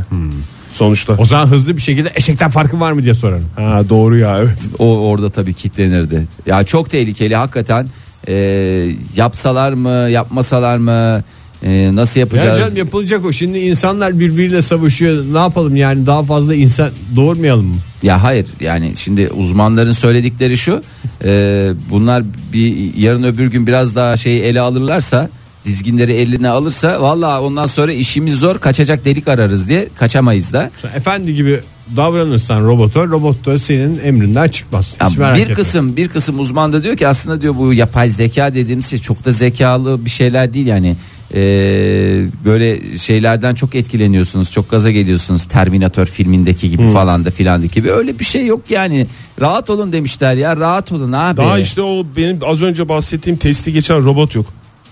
[0.73, 1.13] Sonuçta.
[1.19, 3.45] O zaman hızlı bir şekilde eşekten farkı var mı diye sorarım.
[3.57, 4.69] Ha doğru ya evet.
[4.79, 6.29] O orada tabii kitlenirdi.
[6.47, 7.87] Ya çok tehlikeli hakikaten.
[8.29, 11.23] Ee, yapsalar mı yapmasalar mı
[11.63, 12.59] Ee, nasıl Ya yapacağız?
[12.59, 13.33] canım yapılacak o.
[13.33, 15.25] Şimdi insanlar birbiriyle savaşıyor.
[15.33, 17.75] Ne yapalım yani daha fazla insan doğurmayalım mı?
[18.03, 20.83] Ya hayır yani şimdi uzmanların söyledikleri şu
[21.25, 25.29] e, bunlar bir yarın öbür gün biraz daha şeyi ele alırlarsa
[25.65, 30.71] dizginleri eline alırsa vallahi ondan sonra işimiz zor kaçacak delik ararız diye kaçamayız da.
[30.97, 31.61] Efendi gibi
[31.97, 34.97] davranırsan robota robot da senin emrinden çıkmaz.
[35.01, 35.55] Ya Hiç merak bir etme.
[35.55, 39.25] kısım bir kısım uzman da diyor ki aslında diyor bu yapay zeka dediğimiz şey çok
[39.25, 40.97] da zekalı bir şeyler değil yani
[41.35, 47.91] Ee, böyle şeylerden çok etkileniyorsunuz çok gaza geliyorsunuz Terminator filmindeki gibi falan da filan gibi
[47.91, 49.07] öyle bir şey yok yani
[49.41, 51.37] rahat olun demişler ya rahat olun abi.
[51.37, 54.47] Daha işte o benim az önce bahsettiğim testi geçen robot yok.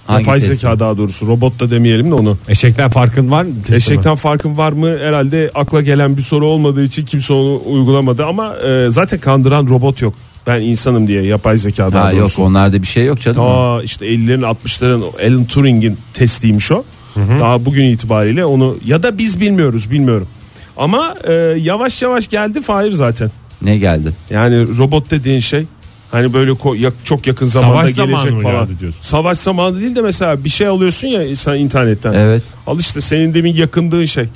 [0.06, 0.54] Hangi Yapay testi?
[0.54, 2.38] zeka daha doğrusu robot da demeyelim de onu.
[2.48, 3.54] Eşekten farkın var mı?
[3.72, 4.98] Eşekten farkın var mı?
[4.98, 10.02] Herhalde akla gelen bir soru olmadığı için kimse onu uygulamadı ama e, zaten kandıran robot
[10.02, 10.14] yok.
[10.46, 13.36] Ben insanım diye yapay zeka daha Ha, yok onlarda bir şey yok canım.
[13.36, 16.84] Ta işte 50'lerin 60'ların Alan Turing'in testiymiş o.
[17.40, 20.28] Daha bugün itibariyle onu ya da biz bilmiyoruz bilmiyorum.
[20.76, 23.30] Ama e, yavaş yavaş geldi Fahir zaten.
[23.62, 24.12] Ne geldi?
[24.30, 25.64] Yani robot dediğin şey
[26.10, 28.66] hani böyle ko- çok yakın zamanda Savaş zamanı gelecek mı falan.
[28.66, 29.02] geldi diyorsun?
[29.02, 32.12] Savaş zamanı değil de mesela bir şey alıyorsun ya sen internetten.
[32.12, 32.42] Evet.
[32.66, 34.26] Al işte senin demin yakındığın şey.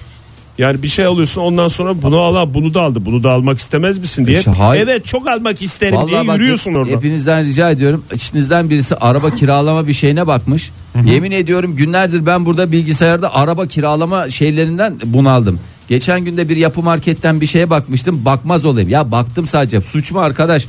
[0.59, 3.98] Yani bir şey alıyorsun ondan sonra bunu al bunu da aldı bunu da almak istemez
[3.98, 4.38] misin diye.
[4.38, 4.83] İşte hayır.
[4.83, 6.90] Evet çok almak isterim diye Vallahi bak, yürüyorsun hep- orada.
[6.90, 8.04] Hepinizden rica ediyorum.
[8.14, 10.70] İçinizden birisi araba kiralama bir şeyine bakmış.
[11.06, 15.61] Yemin ediyorum günlerdir ben burada bilgisayarda araba kiralama şeylerinden bunaldım.
[15.88, 18.24] Geçen günde bir yapı marketten bir şeye bakmıştım.
[18.24, 18.88] Bakmaz olayım.
[18.88, 19.80] Ya baktım sadece.
[19.80, 20.66] Suç mu arkadaş?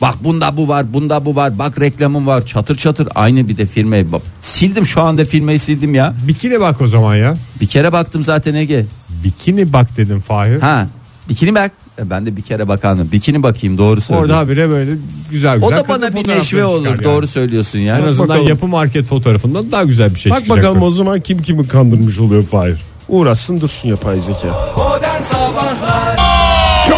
[0.00, 1.58] Bak bunda bu var, bunda bu var.
[1.58, 2.46] Bak reklamım var.
[2.46, 4.12] Çatır çatır aynı bir de firmayı.
[4.12, 6.14] Bak, Sildim şu anda firmayı sildim ya.
[6.28, 7.36] Bikini bak o zaman ya.
[7.60, 8.86] Bir kere baktım zaten Ege.
[9.24, 10.60] Bikini bak dedim Fahir.
[10.60, 10.86] Ha,
[11.28, 11.70] bikini bak.
[11.98, 13.12] E, Ben de bir kere bakanım.
[13.12, 14.30] Bikini bakayım doğru söylüyorsun.
[14.32, 14.90] Orada habire böyle
[15.30, 15.68] güzel güzel.
[15.68, 16.86] o da kadın bana bir fotoğrafları neşve olur.
[16.86, 17.04] yani.
[17.04, 17.98] Doğru söylüyorsun ya.
[17.98, 18.48] En azından bakalım.
[18.48, 20.58] yapı market fotoğrafından daha güzel bir şey Bak çıkacak.
[20.64, 22.76] bakalım o zaman kim kimi kandırmış oluyor Fahir.
[23.08, 24.46] Uğraşsın dursun yapay zeka.
[24.76, 26.15] Modern Sabahlar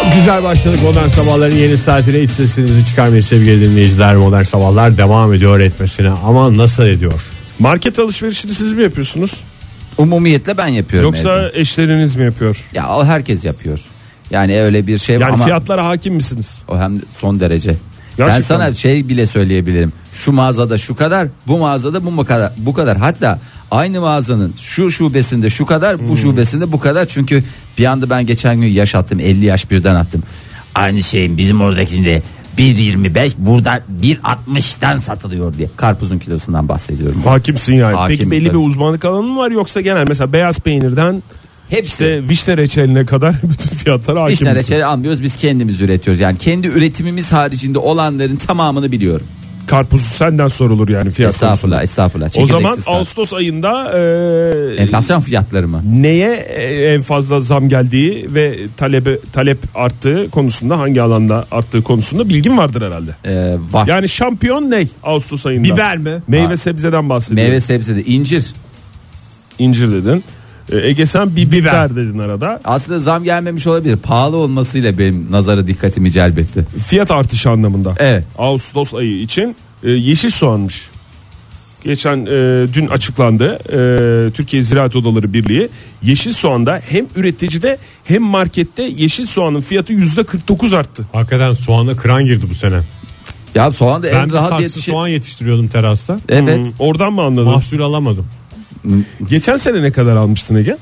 [0.03, 4.15] Çok güzel başladık modern sabahların yeni saatine iç sesinizi çıkarmayın sevgili dinleyiciler.
[4.15, 7.21] Modern sabahlar devam ediyor etmesine ama nasıl ediyor?
[7.59, 9.31] Market alışverişini siz mi yapıyorsunuz?
[9.97, 11.13] Umumiyetle ben yapıyorum.
[11.13, 11.59] Yoksa evde.
[11.59, 12.65] eşleriniz mi yapıyor?
[12.73, 13.79] ya o herkes yapıyor.
[14.31, 16.59] Yani öyle bir şey Yani ama fiyatlara hakim misiniz?
[16.67, 17.75] o hem de son derece.
[18.19, 18.75] Ben Gerçekten sana mi?
[18.75, 19.93] şey bile söyleyebilirim.
[20.13, 22.97] Şu mağazada şu kadar, bu mağazada bu kadar, bu kadar.
[22.97, 23.39] Hatta
[23.71, 26.09] aynı mağazanın şu şubesinde şu kadar, Hmm.
[26.09, 27.05] bu şubesinde bu kadar.
[27.05, 27.43] Çünkü
[27.77, 30.23] bir anda ben geçen gün yaş attım, 50 yaş birden attım.
[30.75, 32.23] Aynı şeyin bizim oradakinde
[32.57, 35.69] 1.25 burada 1.60'tan satılıyor diye.
[35.75, 37.21] Karpuzun kilosundan bahsediyorum.
[37.25, 37.95] Hakimsin yani.
[37.95, 38.59] Hakimim Peki belli tabii.
[38.59, 41.23] bir uzmanlık alanı mı var yoksa genel mesela beyaz peynirden
[41.69, 41.91] Hepsi.
[41.91, 44.55] işte vişne reçeline kadar bütün fiyatlara hakim İşte misin?
[44.63, 46.19] reçeli almıyoruz biz kendimiz üretiyoruz.
[46.19, 49.27] Yani kendi üretimimiz haricinde olanların tamamını biliyorum.
[49.67, 51.83] Karpuz senden sorulur yani fiyat estağfurullah konusunda.
[51.83, 52.25] estağfurullah.
[52.27, 52.87] O Çekirdeksiz zaman karpuz.
[52.87, 55.81] Ağustos ayında e, enflasyon fiyatları mı?
[55.91, 62.29] neye e, en fazla zam geldiği ve talebi talep arttığı konusunda hangi alanda arttığı konusunda
[62.29, 63.11] bilgin vardır herhalde.
[63.25, 63.87] Ee, var.
[63.87, 65.63] Yani şampiyon ne Ağustos ayında?
[65.73, 66.11] Biber mi?
[66.27, 66.55] Meyve Var.
[66.55, 67.49] sebzeden bahsediyorum.
[67.49, 68.45] Meyve sebze de incir.
[69.59, 70.23] İncir dedin.
[70.71, 71.89] E, Ege sen bir biber.
[71.95, 72.59] dedin arada.
[72.63, 73.95] Aslında zam gelmemiş olabilir.
[73.97, 76.65] Pahalı olmasıyla benim nazara dikkatimi celbetti.
[76.87, 77.95] Fiyat artışı anlamında.
[77.97, 78.25] Evet.
[78.37, 80.89] Ağustos ayı için e, yeşil soğanmış.
[81.83, 82.29] Geçen e,
[82.73, 85.69] dün açıklandı e, Türkiye Ziraat Odaları Birliği
[86.03, 91.05] yeşil soğanda hem üreticide hem markette yeşil soğanın fiyatı yüzde 49 arttı.
[91.13, 92.79] Hakikaten soğana kıran girdi bu sene.
[93.55, 94.91] Ya soğan da Ben en bir rahat yetişir.
[94.91, 96.19] soğan yetiştiriyordum terasta.
[96.29, 96.57] Evet.
[96.57, 97.47] Hmm, oradan mı anladın?
[97.47, 98.25] Mahsul alamadım.
[99.29, 100.77] Geçen sene ne kadar almıştın Ege?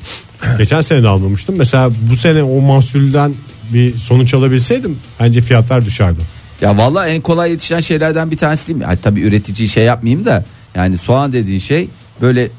[0.58, 1.56] Geçen sene de almamıştım.
[1.58, 3.34] Mesela bu sene o mahsulden
[3.74, 6.20] bir sonuç alabilseydim bence fiyatlar düşerdi.
[6.62, 8.86] Ya vallahi en kolay yetişen şeylerden bir tanesi değil mi?
[8.86, 11.90] Ay, tabii üreticiyi şey yapmayayım da yani soğan dediğin şey
[12.22, 12.50] böyle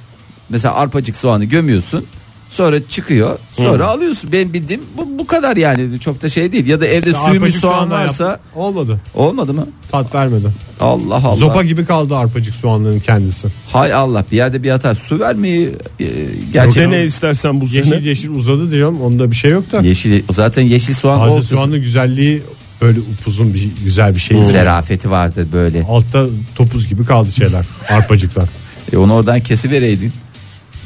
[0.48, 2.06] mesela arpacık soğanı gömüyorsun.
[2.50, 3.38] Sonra çıkıyor.
[3.56, 4.30] Sonra alıyorsun.
[4.32, 6.66] Ben bildiğim bu, bu kadar yani çok da şey değil.
[6.66, 8.46] Ya da evde İşte suymuş soğan varsa yaptım.
[8.62, 9.00] olmadı.
[9.14, 9.66] olmadı mı?
[9.90, 10.46] Tat vermedi.
[10.80, 11.36] Allah Allah.
[11.36, 13.48] Zopa gibi kaldı arpacık soğanların kendisi.
[13.72, 14.94] Hay Allah bir yerde bir hata.
[14.94, 16.04] Su vermeyi e,
[16.52, 17.78] Gerçekten ne istersen bu sene.
[17.78, 19.00] Yeşil yeşil uzadı diyorum.
[19.02, 19.80] Onda bir şey yok da.
[19.80, 22.42] yeşil zaten yeşil soğan Taze soğanın güzelliği
[22.80, 24.44] böyle upuzun bir güzel bir şey.
[24.44, 25.84] zerafeti vardır böyle.
[25.88, 27.64] Altta topuz gibi kaldı şeyler.
[27.88, 28.48] Arpacıklar.
[28.92, 30.12] E, onu oradan kesivereydin.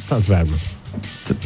[0.09, 0.77] Tat vermez.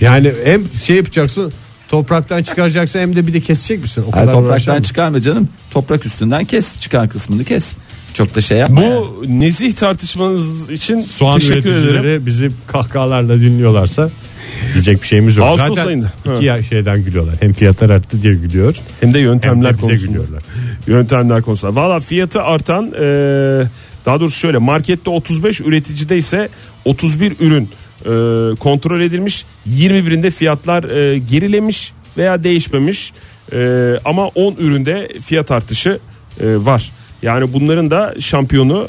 [0.01, 1.53] Yani hem şey yapacaksın
[1.89, 4.05] topraktan çıkaracaksın hem de bir de kesecek misin?
[4.09, 5.49] O Hayır, kadar topraktan çıkarma canım.
[5.71, 6.81] Toprak üstünden kes.
[6.81, 7.75] Çıkan kısmını kes.
[8.15, 8.83] Çok da şey yapma.
[8.83, 8.95] yani.
[9.01, 12.27] Bu nezih tartışmanız için Soğan teşekkür üreticileri ederim.
[12.27, 14.11] bizi kahkahalarla dinliyorlarsa
[14.75, 15.47] diyecek bir şeyimiz yok.
[15.47, 16.12] Ağustos Zaten ayında.
[16.37, 17.35] iki ya- şeyden gülüyorlar.
[17.41, 18.77] Hem fiyatlar arttı diye gülüyor.
[19.01, 20.09] Hem de Hem yöntemler de bize konusunda.
[20.12, 20.43] gülüyorlar.
[20.87, 21.75] Yöntemler konusunda.
[21.81, 23.03] Valla fiyatı artan e,
[24.07, 26.49] daha doğrusu şöyle markette 35 üreticide ise
[26.85, 27.69] 31 ürün
[28.61, 29.45] kontrol edilmiş.
[29.69, 33.12] 21'inde fiyatlar e, gerilemiş veya değişmemiş.
[33.53, 35.99] E, ama 10 üründe fiyat artışı
[36.40, 36.92] e, var.
[37.23, 38.83] Yani bunların da şampiyonu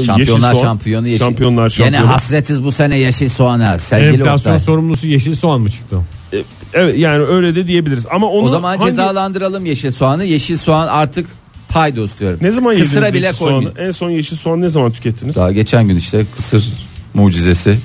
[0.00, 0.62] e, Şampiyonlar yeşil soğan.
[0.72, 1.24] şampiyonu yeşil.
[1.24, 2.08] Şampiyonlar şampiyonu.
[2.08, 3.78] hasretiz bu sene yeşil soğana.
[3.78, 4.58] Sevgili Enflasyon Oktay.
[4.58, 5.96] sorumlusu yeşil soğan mı çıktı?
[6.32, 6.36] E,
[6.74, 8.06] evet yani öyle de diyebiliriz.
[8.10, 10.24] Ama onu O zaman hangi- cezalandıralım yeşil soğanı.
[10.24, 11.26] Yeşil soğan artık
[11.68, 12.38] paydos diyorum.
[12.42, 13.72] ne zaman yediniz Kısıra bile yeşil soğanı?
[13.78, 15.36] En son yeşil soğan ne zaman tükettiniz?
[15.36, 16.72] Daha geçen gün işte kısır
[17.14, 17.78] mucizesi.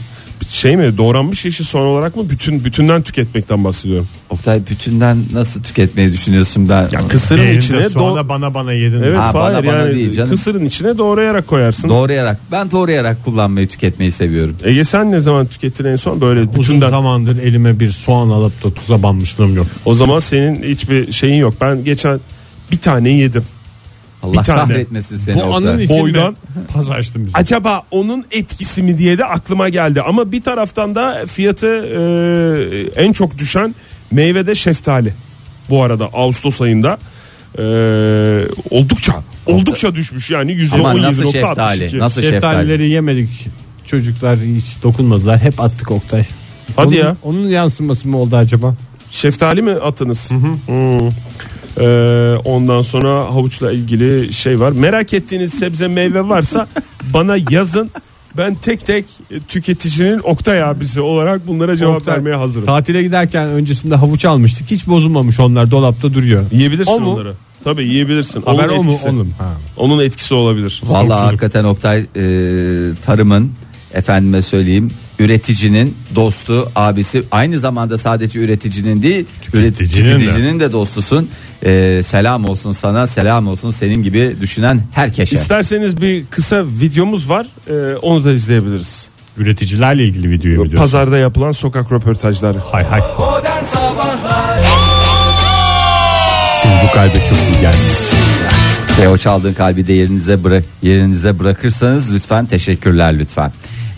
[0.50, 4.08] Şey mi doğranmış yeşil soğan olarak mı bütün bütünden tüketmekten bahsediyorum.
[4.30, 6.88] Oktay bütünden nasıl tüketmeyi düşünüyorsun ben?
[6.92, 9.04] Ya kısırın Elinde içine soğana do- bana bana yedin.
[9.04, 10.30] Evet Ha, Fahir, bana bana yani değil canım.
[10.30, 11.90] kısırın içine doğrayarak koyarsın.
[11.90, 12.40] Doğrayarak.
[12.52, 14.56] Ben doğrayarak kullanmayı tüketmeyi seviyorum.
[14.64, 16.90] Ege sen ne zaman tükettin en son böyle Uzun bütünden?
[16.90, 19.68] zamandır elime bir soğan alıp da tuza banmışlığım yok.
[19.86, 21.54] O zaman senin hiçbir şeyin yok.
[21.62, 22.20] Ben geçen
[22.72, 23.44] bir tane yedim.
[24.24, 24.74] Allah tane.
[24.74, 25.84] kahretmesin seni Bu anın Oktay.
[25.84, 26.36] için Boydan-?
[26.74, 27.30] Paz açtım.
[27.34, 30.02] Acaba onun etkisi mi diye de aklıma geldi.
[30.02, 31.68] Ama bir taraftan da fiyatı
[32.96, 33.76] e, en çok düşen
[34.12, 35.14] meyvede şeftali.
[35.70, 36.98] Bu arada Ağustos ayında.
[37.60, 37.62] Ee,
[38.70, 39.14] oldukça
[39.46, 41.32] oldukça düşmüş yani Ama nasıl %17.62.
[41.32, 42.00] şeftali?
[42.00, 42.34] Nasıl şeftali?
[42.34, 43.48] Şeftalileri yemedik.
[43.86, 45.40] Çocuklar hiç dokunmadılar.
[45.40, 46.24] Hep attık Oktay.
[46.76, 47.16] Hadi onun, ya.
[47.24, 48.76] Onun yansıması mı oldu acaba?
[49.12, 50.32] Şeftali mi atınız?
[50.32, 51.00] Hmm.
[51.80, 54.72] Ee, ondan sonra havuçla ilgili şey var.
[54.72, 56.68] Merak ettiğiniz sebze meyve varsa
[57.13, 57.90] bana yazın.
[58.38, 59.06] Ben tek tek
[59.48, 62.66] tüketicinin Oktay abisi olarak bunlara cevap Oktay, vermeye hazırım.
[62.66, 64.72] Tatile giderken öncesinde havuç almıştık.
[64.72, 66.46] Hiç bozulmamış onlar dolapta duruyor.
[66.52, 67.13] Yiyebilirsin O mu?
[67.13, 67.34] onları.
[67.63, 68.42] Tabii yiyebilirsin.
[68.42, 68.90] Haber onun o mu?
[68.92, 69.10] etkisi.
[69.10, 69.30] Onun.
[69.38, 69.50] Ha.
[69.78, 70.82] Onun etkisi olabilir.
[70.86, 71.28] Vallahi Stokçuluk.
[71.28, 72.06] hakikaten Oktay e,
[73.06, 73.52] tarımın
[73.94, 80.20] efendime söyleyeyim üreticinin dostu abisi aynı zamanda sadece üreticinin değil Tüketicinin üret- de.
[80.20, 81.30] tüketicinin de dostusun.
[81.66, 85.36] E, selam olsun sana selam olsun senin gibi düşünen herkese.
[85.36, 87.48] İsterseniz bir kısa videomuz var.
[87.70, 89.08] Ee, onu da izleyebiliriz.
[89.38, 90.78] Üreticilerle ilgili videoyu mu diyorsun?
[90.80, 92.58] Pazarda yapılan sokak röportajları.
[92.60, 93.02] Hay hay.
[96.62, 98.12] Siz bu kalbe çok iyi geldiniz.
[99.00, 103.52] Ve o çaldığın kalbi de yerinize bırak yerinize bırakırsanız lütfen teşekkürler lütfen.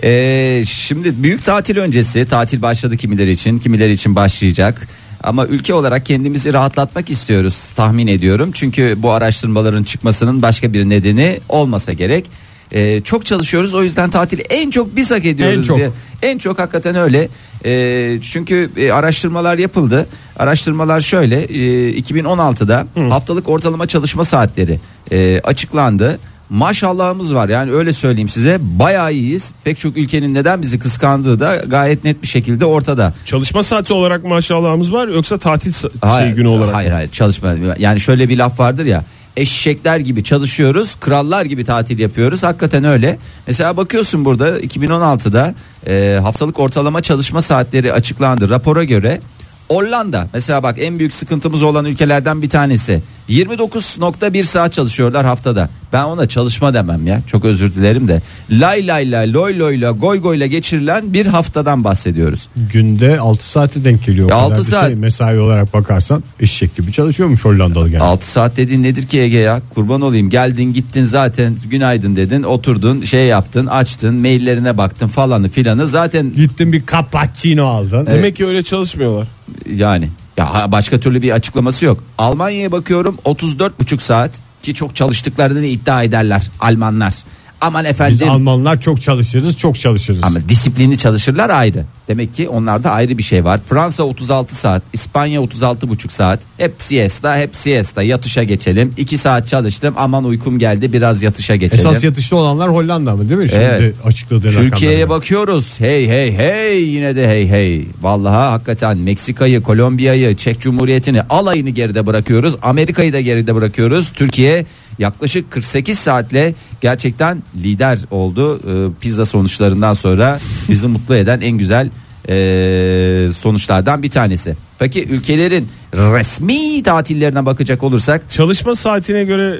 [0.03, 4.87] Ee, şimdi büyük tatil öncesi tatil başladı kimileri için kimileri için başlayacak.
[5.23, 8.51] Ama ülke olarak kendimizi rahatlatmak istiyoruz tahmin ediyorum.
[8.53, 12.25] Çünkü bu araştırmaların çıkmasının başka bir nedeni olmasa gerek.
[12.73, 15.77] Ee, çok çalışıyoruz o yüzden tatili en çok biz hak ediyoruz En çok.
[15.77, 15.89] diye.
[16.21, 17.29] En çok hakikaten öyle.
[17.65, 20.07] Ee, çünkü e, araştırmalar yapıldı.
[20.37, 21.43] Araştırmalar şöyle.
[21.43, 24.79] e, 2016'da haftalık ortalama çalışma saatleri
[25.11, 26.19] e, açıklandı.
[26.49, 29.51] Maşallahımız var yani öyle söyleyeyim size bayağı iyiyiz.
[29.63, 33.13] Pek çok ülkenin neden bizi kıskandığı da gayet net bir şekilde ortada.
[33.25, 36.75] Çalışma saati olarak maşallahımız var yoksa tatil sa- şey günü olarak.
[36.75, 37.53] Hayır hayır çalışma.
[37.79, 39.03] Yani şöyle bir laf vardır ya.
[39.37, 42.43] Eşekler gibi çalışıyoruz, krallar gibi tatil yapıyoruz.
[42.43, 43.19] Hakikaten öyle.
[43.47, 45.53] Mesela bakıyorsun burada 2016'da
[45.87, 48.49] e, haftalık ortalama çalışma saatleri açıklandı.
[48.49, 49.21] Rapora göre
[49.69, 53.01] Hollanda mesela bak en büyük sıkıntımız olan ülkelerden bir tanesi.
[53.29, 55.69] 29.1 saat çalışıyorlar haftada.
[55.93, 57.21] Ben ona çalışma demem ya.
[57.27, 58.21] Çok özür dilerim de.
[58.51, 62.47] Lay lay lay loy loyla goy goyla geçirilen bir haftadan bahsediyoruz.
[62.73, 64.29] Günde 6 saate denk geliyor.
[64.29, 64.85] Ya O kadar altı bir saat.
[64.87, 68.01] Şey, mesai olarak bakarsan eşek gibi çalışıyormuş Hollandalı gene.
[68.01, 69.61] 6 saat dediğin nedir ki Ege ya?
[69.73, 70.29] Kurban olayım.
[70.29, 72.43] Geldin gittin zaten günaydın dedin.
[72.43, 75.87] Oturdun şey yaptın açtın maillerine baktın falanı filanı.
[75.87, 78.05] Zaten Gittin bir cappuccino aldın.
[78.05, 79.27] Demek ki öyle çalışmıyorlar.
[79.75, 82.03] yani ya başka türlü bir açıklaması yok.
[82.17, 84.31] Almanya'ya bakıyorum 34,5 saat
[84.63, 87.13] ki çok çalıştıklarını iddia ederler Almanlar.
[87.61, 90.23] Aman Biz efendim Almanlar çok çalışırız çok çalışırız.
[90.23, 91.85] ama disiplinli çalışırlar ayrı.
[92.07, 93.59] Demek ki onlarda ayrı bir şey var.
[93.69, 96.39] Fransa 36 saat, İspanya 36,5 saat.
[96.57, 98.03] Hep siesta, hep siesta.
[98.03, 98.93] Yatışa geçelim.
[98.97, 99.93] 2 saat çalıştım.
[99.97, 100.93] Aman uykum geldi.
[100.93, 101.79] Biraz yatışa geçelim.
[101.87, 103.49] Esas yatışlı olanlar Hollanda mı değil mi?
[103.49, 103.95] Şimdi Evet.
[104.05, 105.73] açıkladığı Türkiye'ye bakıyoruz.
[105.77, 107.85] Hey hey hey yine de hey hey.
[108.01, 112.55] Vallahi hakikaten Meksika'yı, Kolombiya'yı, Çek Cumhuriyeti'ni alayını geride bırakıyoruz.
[112.61, 114.09] Amerika'yı da geride bırakıyoruz.
[114.09, 114.65] Türkiye
[114.99, 118.59] yaklaşık 48 saatle gerçekten lider oldu.
[118.59, 121.89] Ee, pizza sonuçlarından sonra bizi mutlu eden en güzel
[122.29, 124.55] ee, sonuçlardan bir tanesi.
[124.79, 129.57] Peki ülkelerin resmi tatillerine bakacak olursak Çalışma saatine göre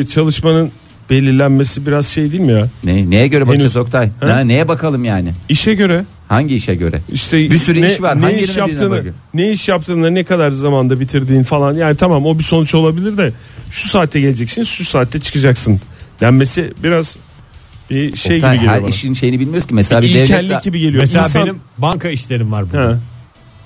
[0.00, 0.72] e, çalışmanın
[1.10, 2.68] belirlenmesi biraz şey değil mi ya?
[2.84, 4.10] ne, neye göre bakacağız Henüz- Oktay?
[4.20, 4.26] Ha?
[4.36, 5.32] Ne- neye bakalım yani?
[5.48, 7.00] İşe göre Hangi işe göre?
[7.12, 8.20] işte Bir sürü ne, iş var.
[8.20, 11.74] Ne Hangi iş yaptığını, ne iş yaptığını, ne kadar zamanda bitirdiğin falan.
[11.74, 13.32] Yani tamam o bir sonuç olabilir de
[13.70, 15.80] şu saatte geleceksin, şu saatte çıkacaksın
[16.20, 17.16] denmesi biraz
[17.90, 18.90] bir şey Oktay, gibi geliyor her bana.
[18.90, 19.74] işin şeyini bilmiyoruz ki.
[19.74, 21.02] Mesela bir İlkellik devlet gibi geliyor.
[21.02, 22.84] Mesela İnsan- benim banka işlerim var burada.
[22.88, 22.98] Ha.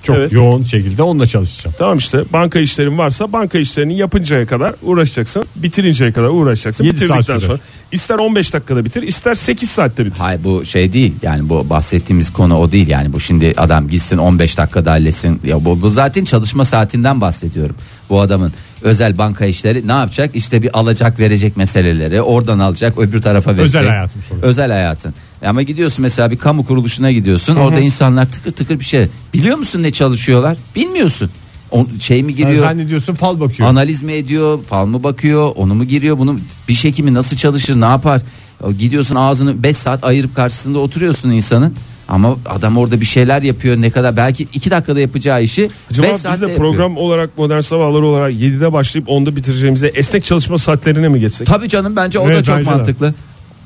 [0.03, 0.33] Çok Evet.
[0.33, 1.75] yoğun şekilde onunla çalışacağım.
[1.79, 5.45] Tamam işte banka işlerin varsa banka işlerini yapıncaya kadar uğraşacaksın.
[5.57, 6.85] Bitirinceye kadar uğraşacaksın.
[6.85, 7.47] Yedi saat Bitirdikten sürer.
[7.49, 7.59] sonra
[7.93, 10.19] ister 15 dakikada bitir ister 8 saatte bitir.
[10.19, 14.19] Hayır bu şey değil yani bu bahsettiğimiz konu o değil yani bu şimdi adam gitsin
[14.19, 17.77] 15 dakikada halletsin ya bu, bu zaten çalışma saatinden bahsediyorum
[18.11, 23.23] bu adamın özel banka işleri ne yapacak işte bir alacak verecek meseleleri oradan alacak öbür
[23.23, 24.47] tarafa verecek Özel hayatım sonuçta.
[24.47, 25.15] özel hayatın
[25.47, 29.83] ama gidiyorsun mesela bir kamu kuruluşuna gidiyorsun orada insanlar tıkır tıkır bir şey biliyor musun
[29.83, 31.31] ne çalışıyorlar bilmiyorsun
[31.71, 33.69] o, şey mi giriyor zannediyorsun fal bakıyor.
[33.69, 37.85] Analiz mi ediyor, fal mı bakıyor, onu mu giriyor, bunu bir hekimi nasıl çalışır, ne
[37.85, 38.23] yapar?
[38.63, 41.75] O Gidiyorsun ağzını 5 saat ayırıp karşısında oturuyorsun insanın.
[42.09, 46.07] Ama adam orada bir şeyler yapıyor ne kadar belki 2 dakikada yapacağı işi 5 Acaba
[46.15, 46.59] biz saatte de yapıyor.
[46.71, 51.47] program olarak modern sabahları olarak 7'de başlayıp 10'da bitireceğimize esnek çalışma saatlerine mi geçsek?
[51.47, 53.15] Tabii canım bence o da Evet, çok bence de.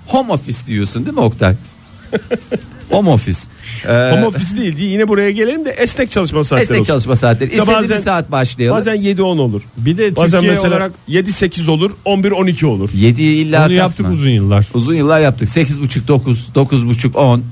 [0.06, 1.54] Home office diyorsun değil mi Oktay?
[2.90, 3.38] Home office.
[3.88, 6.92] Ee, Home office değil diye yine buraya gelelim de esnek çalışma saatleri esnek olsun.
[6.92, 7.50] çalışma saatleri.
[7.50, 8.78] İşte İstediğin bazen- bir saat başlayalım.
[8.78, 9.62] Bazen 7-10 olur.
[9.76, 12.90] Bir de Bazen Türkiye mesela olarak 7-8 olur 11-12 olur.
[12.94, 13.74] 7 illa onu kasma.
[13.76, 14.66] yaptık uzun yıllar.
[14.74, 15.48] Uzun yıllar yaptık.
[15.48, 17.42] 8.5 9 9.5 10.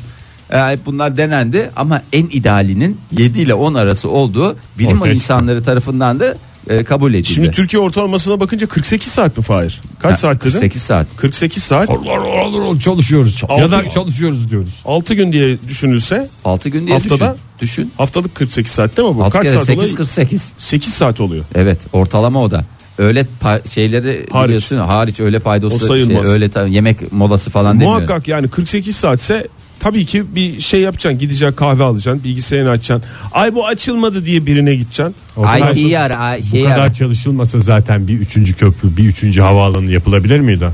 [0.51, 5.63] Ee, hep bunlar denendi ama en idealinin 7 ile 10 arası olduğu bilim Ortaya insanları
[5.65, 6.37] tarafından da
[6.71, 7.29] e, kabul edildi.
[7.29, 9.81] Şimdi Türkiye ortalamasına bakınca 48 saat mi Fahir?
[9.99, 10.51] Kaç Ha, saat dedin?
[10.53, 11.17] 48 saat.
[11.17, 11.89] 48 saat.
[12.81, 13.43] çalışıyoruz.
[13.49, 14.75] Altı- Ya da çalışıyoruz diyoruz.
[14.85, 17.37] 6 gün diye düşünülse 6 gün diye Haftada?
[17.61, 17.85] düşün.
[17.85, 17.93] Düşün.
[17.97, 19.25] haftalık 48 saat değil mi bu?
[19.25, 19.97] 6 Kaç kere saat 8 oluyor?
[19.97, 20.53] 48.
[20.59, 21.45] 8 saat oluyor.
[21.55, 22.65] Evet ortalama o da.
[22.99, 24.47] Öğle pa- şeyleri Hariç.
[24.49, 27.93] biliyorsun hariç öğle paydosu şey, öğle ta- yemek molası falan demiyor.
[27.97, 29.49] Muhakkak yani 48 saatse
[29.81, 31.19] tabii ki bir şey yapacaksın.
[31.19, 32.25] Gideceksin kahve alacaksın.
[32.25, 33.11] Bilgisayarını açacaksın.
[33.33, 35.15] Ay bu açılmadı diye birine gideceksin.
[35.37, 36.93] O kadar, Ay iyi ara ay, bu şey kadar ara.
[36.93, 40.69] çalışılmasa zaten bir üçüncü köprü, bir üçüncü havaalanı yapılabilir miydi?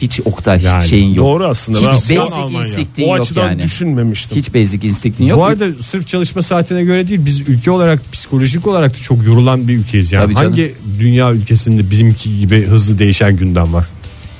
[0.00, 1.26] Hiç Oktay Yani şeyin yok.
[1.26, 1.78] Doğru aslında.
[1.78, 2.14] Hiç basic
[2.58, 3.62] instinktin o yok açıdan yani.
[3.62, 4.38] düşünmemiştim.
[4.38, 5.38] Hiç basic instinktin yok.
[5.38, 9.68] Bu arada sırf çalışma saatine göre değil biz ülke olarak psikolojik olarak da çok yorulan
[9.68, 10.12] bir ülkeyiz.
[10.12, 10.48] Yani Tabii canım.
[10.50, 13.86] hangi dünya ülkesinde bizimki gibi hızlı değişen gündem var?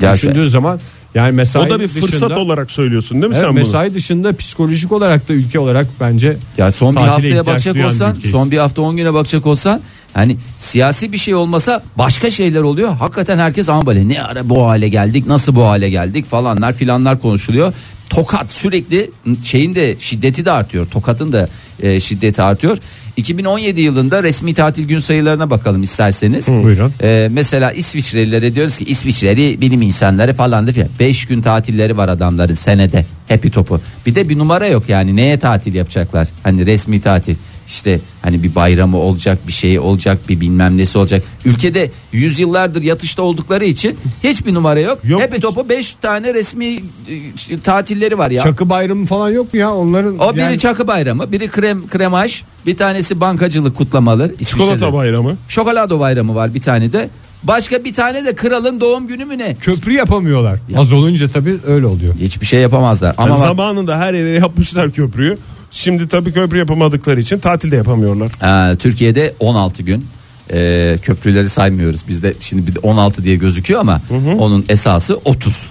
[0.00, 0.80] Ya Düşündüğün zaman
[1.14, 3.58] yani mesai o da bir fırsat dışında, olarak söylüyorsun değil mi Evet, sen bunu?
[3.58, 8.50] mesai dışında psikolojik olarak da ülke olarak bence Ya son bir haftaya bakacak olsan, son
[8.50, 9.80] bir hafta 10 güne bakacak olsan
[10.14, 12.96] hani siyasi bir şey olmasa başka şeyler oluyor.
[12.96, 17.20] Hakikaten herkes ama böyle ne ara bu hale geldik, nasıl bu hale geldik falanlar filanlar
[17.20, 17.72] konuşuluyor.
[18.10, 19.10] Tokat sürekli
[19.42, 20.84] şeyin de şiddeti de artıyor.
[20.84, 21.48] Tokat'ın da
[21.82, 22.78] e, şiddeti artıyor.
[23.16, 26.48] 2017 yılında resmi tatil gün sayılarına bakalım isterseniz.
[26.48, 26.92] Buyurun.
[27.02, 30.88] Ee, mesela İsviçrelilere diyoruz ki İsviçreli bilim insanları falan da filan.
[31.00, 33.06] 5 gün tatilleri var adamların senede.
[33.28, 33.80] Happy topu.
[34.06, 36.28] Bir de bir numara yok yani neye tatil yapacaklar?
[36.42, 37.36] Hani resmi tatil.
[37.66, 41.22] İşte hani bir bayramı olacak, bir şey olacak, bir bilmem nesi olacak.
[41.44, 44.98] Ülkede yüzyıllardır yatışta oldukları için hiçbir numara yok.
[45.04, 45.22] Yok.
[45.22, 46.80] Happy topu 5 tane resmi e,
[47.64, 48.42] tatilleri var ya.
[48.42, 50.18] çakı bayramı falan yok mu ya onların?
[50.18, 54.36] o biri yani- çakı bayramı, biri krem kremaj, bir tanesi bankacılık kutlamaları.
[54.44, 54.92] Çikolata İsviçre'de.
[54.92, 55.36] bayramı.
[55.48, 57.08] Şokolado bayramı var bir tane de.
[57.42, 59.54] Başka bir tane de kralın doğum günü mü ne?
[59.54, 60.58] köprü yapamıyorlar.
[60.76, 62.14] Az olunca tabii öyle oluyor.
[62.20, 63.14] Hiçbir şey yapamazlar.
[63.18, 65.38] Ama Yani zamanında her yere yapmışlar köprüyü.
[65.72, 68.30] Şimdi tabii köprü yapamadıkları için tatilde yapamıyorlar.
[68.72, 70.06] Ee, Türkiye'de 16 gün
[70.52, 72.00] Ee, köprüleri saymıyoruz.
[72.08, 74.02] Bizde şimdi bir de 16 diye gözüküyor ama
[74.38, 75.66] onun esası 30.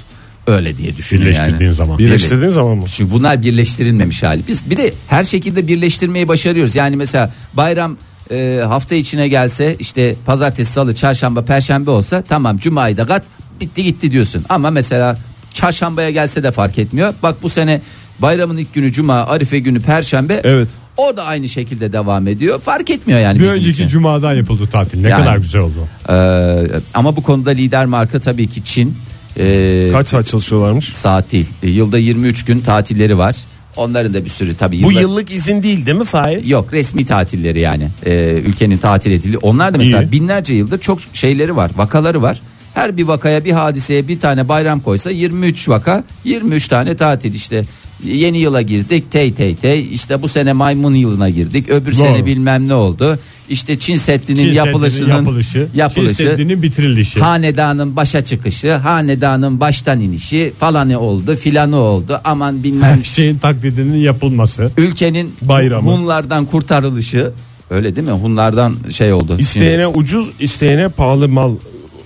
[0.47, 1.73] Öyle diye düşünün Birleştirdiğin yani.
[1.73, 1.97] zaman.
[1.97, 2.83] Birleştirdiğin zaman mı?
[2.95, 4.47] Çünkü bunlar birleştirilmemiş hali.
[4.47, 6.75] Biz bir de her şekilde birleştirmeyi başarıyoruz.
[6.75, 7.97] Yani mesela bayram
[8.31, 13.23] e, hafta içine gelse işte pazartesi, salı, çarşamba, perşembe olsa tamam cumayı da kat
[13.61, 14.45] bitti gitti diyorsun.
[14.49, 15.17] Ama mesela
[15.53, 17.13] çarşambaya gelse de fark etmiyor.
[17.23, 17.81] Bak bu sene
[18.21, 20.41] bayramın ilk günü cuma, arife günü perşembe.
[20.43, 20.67] Evet.
[20.97, 22.61] O da aynı şekilde devam ediyor.
[22.61, 23.87] Fark etmiyor yani Bir bizim önceki için.
[23.87, 25.01] cumadan yapıldı tatil.
[25.01, 25.23] Ne Yani.
[25.25, 25.87] kadar güzel oldu.
[26.09, 28.97] Ee, ama bu konuda lider marka tabii ki Çin.
[29.39, 30.85] Ee, Kaç saat çalışıyorlarmış?
[30.85, 31.47] saat değil.
[31.63, 33.35] Ee, yılda 23 gün tatilleri var.
[33.75, 34.83] Onların da bir sürü tabii.
[34.83, 36.45] Bu yıllık izin değil değil mi Fahir?
[36.45, 39.37] Yok resmi tatilleri yani Ee, ülkenin tatil edildiği.
[39.37, 40.11] Onlar da mesela İyi.
[40.11, 42.41] binlerce yıldır çok şeyleri var vakaları var.
[42.73, 47.63] Her bir vakaya bir hadiseye bir tane bayram koysa 23 vaka 23 tane tatil işte.
[48.03, 52.01] Yeni yıla girdik tey tey tey işte bu sene maymun yılına girdik öbür Doğru.
[52.01, 57.19] sene bilmem ne oldu işte Çin Seddi'nin Çin yapılışının Seddi'nin yapılışı, yapılışı Çin Seddi'nin bitirilişi.
[57.19, 63.97] hanedanın başa çıkışı hanedanın baştan inişi falanı oldu filanı oldu aman bilmem Her şeyin taklidinin
[63.97, 64.71] yapılması.
[64.77, 65.91] ülkenin Bayramı.
[65.91, 67.31] Hunlardan kurtarılışı
[67.69, 68.13] öyle değil mi?
[68.13, 69.35] Hunlardan şey oldu.
[69.39, 71.55] İsteyene ucuz, isteyene pahalı mal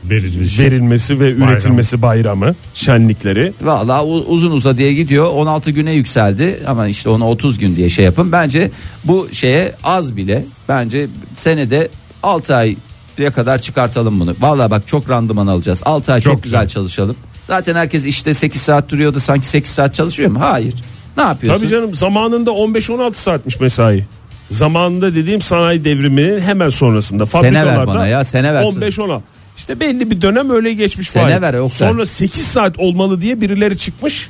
[0.10, 0.63] Verilişi.
[0.63, 3.54] verilmesi ve üretilmesi bayramı, şenlikleri.
[3.62, 8.32] Valla uzun uzadıya gidiyor 16 güne yükseldi ama işte onu 30 gün diye şey yapın.
[8.32, 8.72] Bence
[9.04, 11.89] bu şeye az bile bence senede
[12.24, 14.36] 6 aya kadar çıkartalım bunu.
[14.39, 16.74] Valla bak çok randıman alacağız 6 ay çok, Çok güzel güzel.
[16.74, 17.15] çalışalım.
[17.48, 20.39] Zaten herkes işte 8 saat duruyordu sanki 8 saat çalışıyor mu?
[20.41, 20.74] Hayır.
[21.18, 21.60] Ne yapıyorsun?
[21.62, 24.04] Tabii canım zamanında 15-16 saatmiş mesai.
[24.50, 27.26] Zamanında dediğim sanayi devriminin hemen sonrasında.
[27.26, 28.82] Sene ver Fabrikalarda bana ya, sene versin.
[28.82, 29.20] 15-16.
[29.58, 31.10] İşte belli bir dönem öyle geçmiş.
[31.10, 31.89] Sene ver, Oktay.
[31.89, 34.30] Sonra 8 saat olmalı diye birileri çıkmış.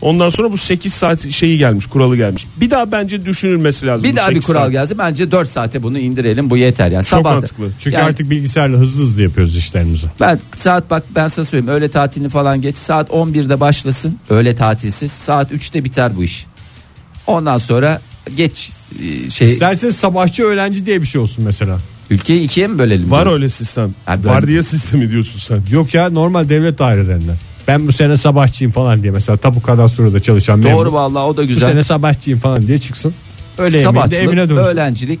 [0.00, 2.46] Ondan sonra bu 8 saat şeyi gelmiş kuralı gelmiş.
[2.56, 4.04] Bir daha bence düşünülmesi lazım.
[4.04, 4.72] bir bu daha bir 8 kural saat.
[4.72, 7.04] gelse bence 4 saate bunu indirelim bu yeter yani.
[7.04, 7.68] Çok Sabah- mantıklı.
[7.78, 10.06] Çünkü Yani- artık bilgisayarla hızlı hızlı yapıyoruz işlerimizi.
[10.20, 15.12] Ben saat bak ben sana söyleyeyim öğle tatilini falan geç saat 11'de başlasın öğle tatilsiz
[15.12, 16.46] saat 3'te biter bu iş.
[17.26, 18.00] Ondan sonra
[18.36, 18.70] geç
[19.02, 21.78] e, şey İsterseniz sabahçı öğlenci diye bir şey olsun mesela.
[22.10, 23.10] Ülkeyi ikiye mi bölelim?
[23.10, 23.34] Var diyor.
[23.34, 23.94] öyle sistem.
[24.04, 25.62] Ha, ben- Var diye sistemi diyorsun sen.
[25.70, 27.32] Yok ya normal devlet dairelerinde.
[27.68, 30.86] Ben bu sene sabahçıyım falan diye mesela tapu kadastroda çalışan Doğru memur.
[30.86, 31.68] vallahi o da Bu güzel.
[31.70, 33.14] sene sabahçıyım falan diye çıksın.
[33.58, 34.62] Öyle Sabahçılık, evine dönsün.
[34.70, 35.20] öğlencilik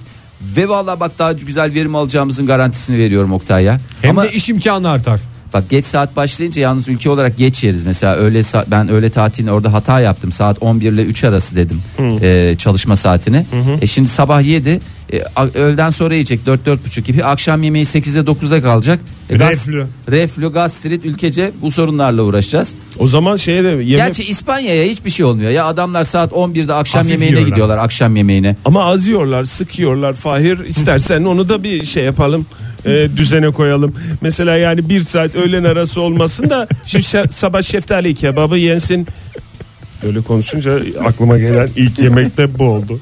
[0.56, 3.80] ve vallahi bak daha güzel verim alacağımızın garantisini veriyorum Oktay ya.
[4.02, 5.20] Hem Ama de iş imkanı artar.
[5.54, 7.86] Bak geç saat başlayınca yalnız ülke olarak geç yeriz.
[7.86, 10.32] Mesela öğle ben öğle tatilini orada hata yaptım.
[10.32, 11.82] Saat 11 ile 3 arası dedim
[12.22, 13.46] e, çalışma saatini.
[13.80, 14.80] E şimdi sabah 7
[15.12, 15.20] e,
[15.58, 17.24] öğleden sonra yiyecek 4-4.30 gibi.
[17.24, 19.00] Akşam yemeği 8'de 9'da kalacak.
[19.30, 19.86] E, gaz- Reflü.
[20.10, 22.74] Reflü, gastrit, ülkece bu sorunlarla uğraşacağız.
[22.98, 25.50] O zaman şeye de yemek Gerçi İspanya'ya hiçbir şey olmuyor.
[25.50, 27.48] Ya adamlar saat 11'de akşam Hafif yemeğine yiyorlar.
[27.48, 27.78] gidiyorlar.
[27.78, 28.56] Akşam yemeğine.
[28.64, 30.12] ama az yiyorlar, sık yiyorlar.
[30.12, 32.46] Fahir istersen onu da bir şey yapalım.
[32.86, 33.94] E, düzene koyalım.
[34.20, 39.06] Mesela yani bir saat öğlen arası olmasın da şimdi sabah şeftali kebabı yensin.
[40.02, 43.00] Böyle konuşunca aklıma gelen ilk yemek de bu oldu.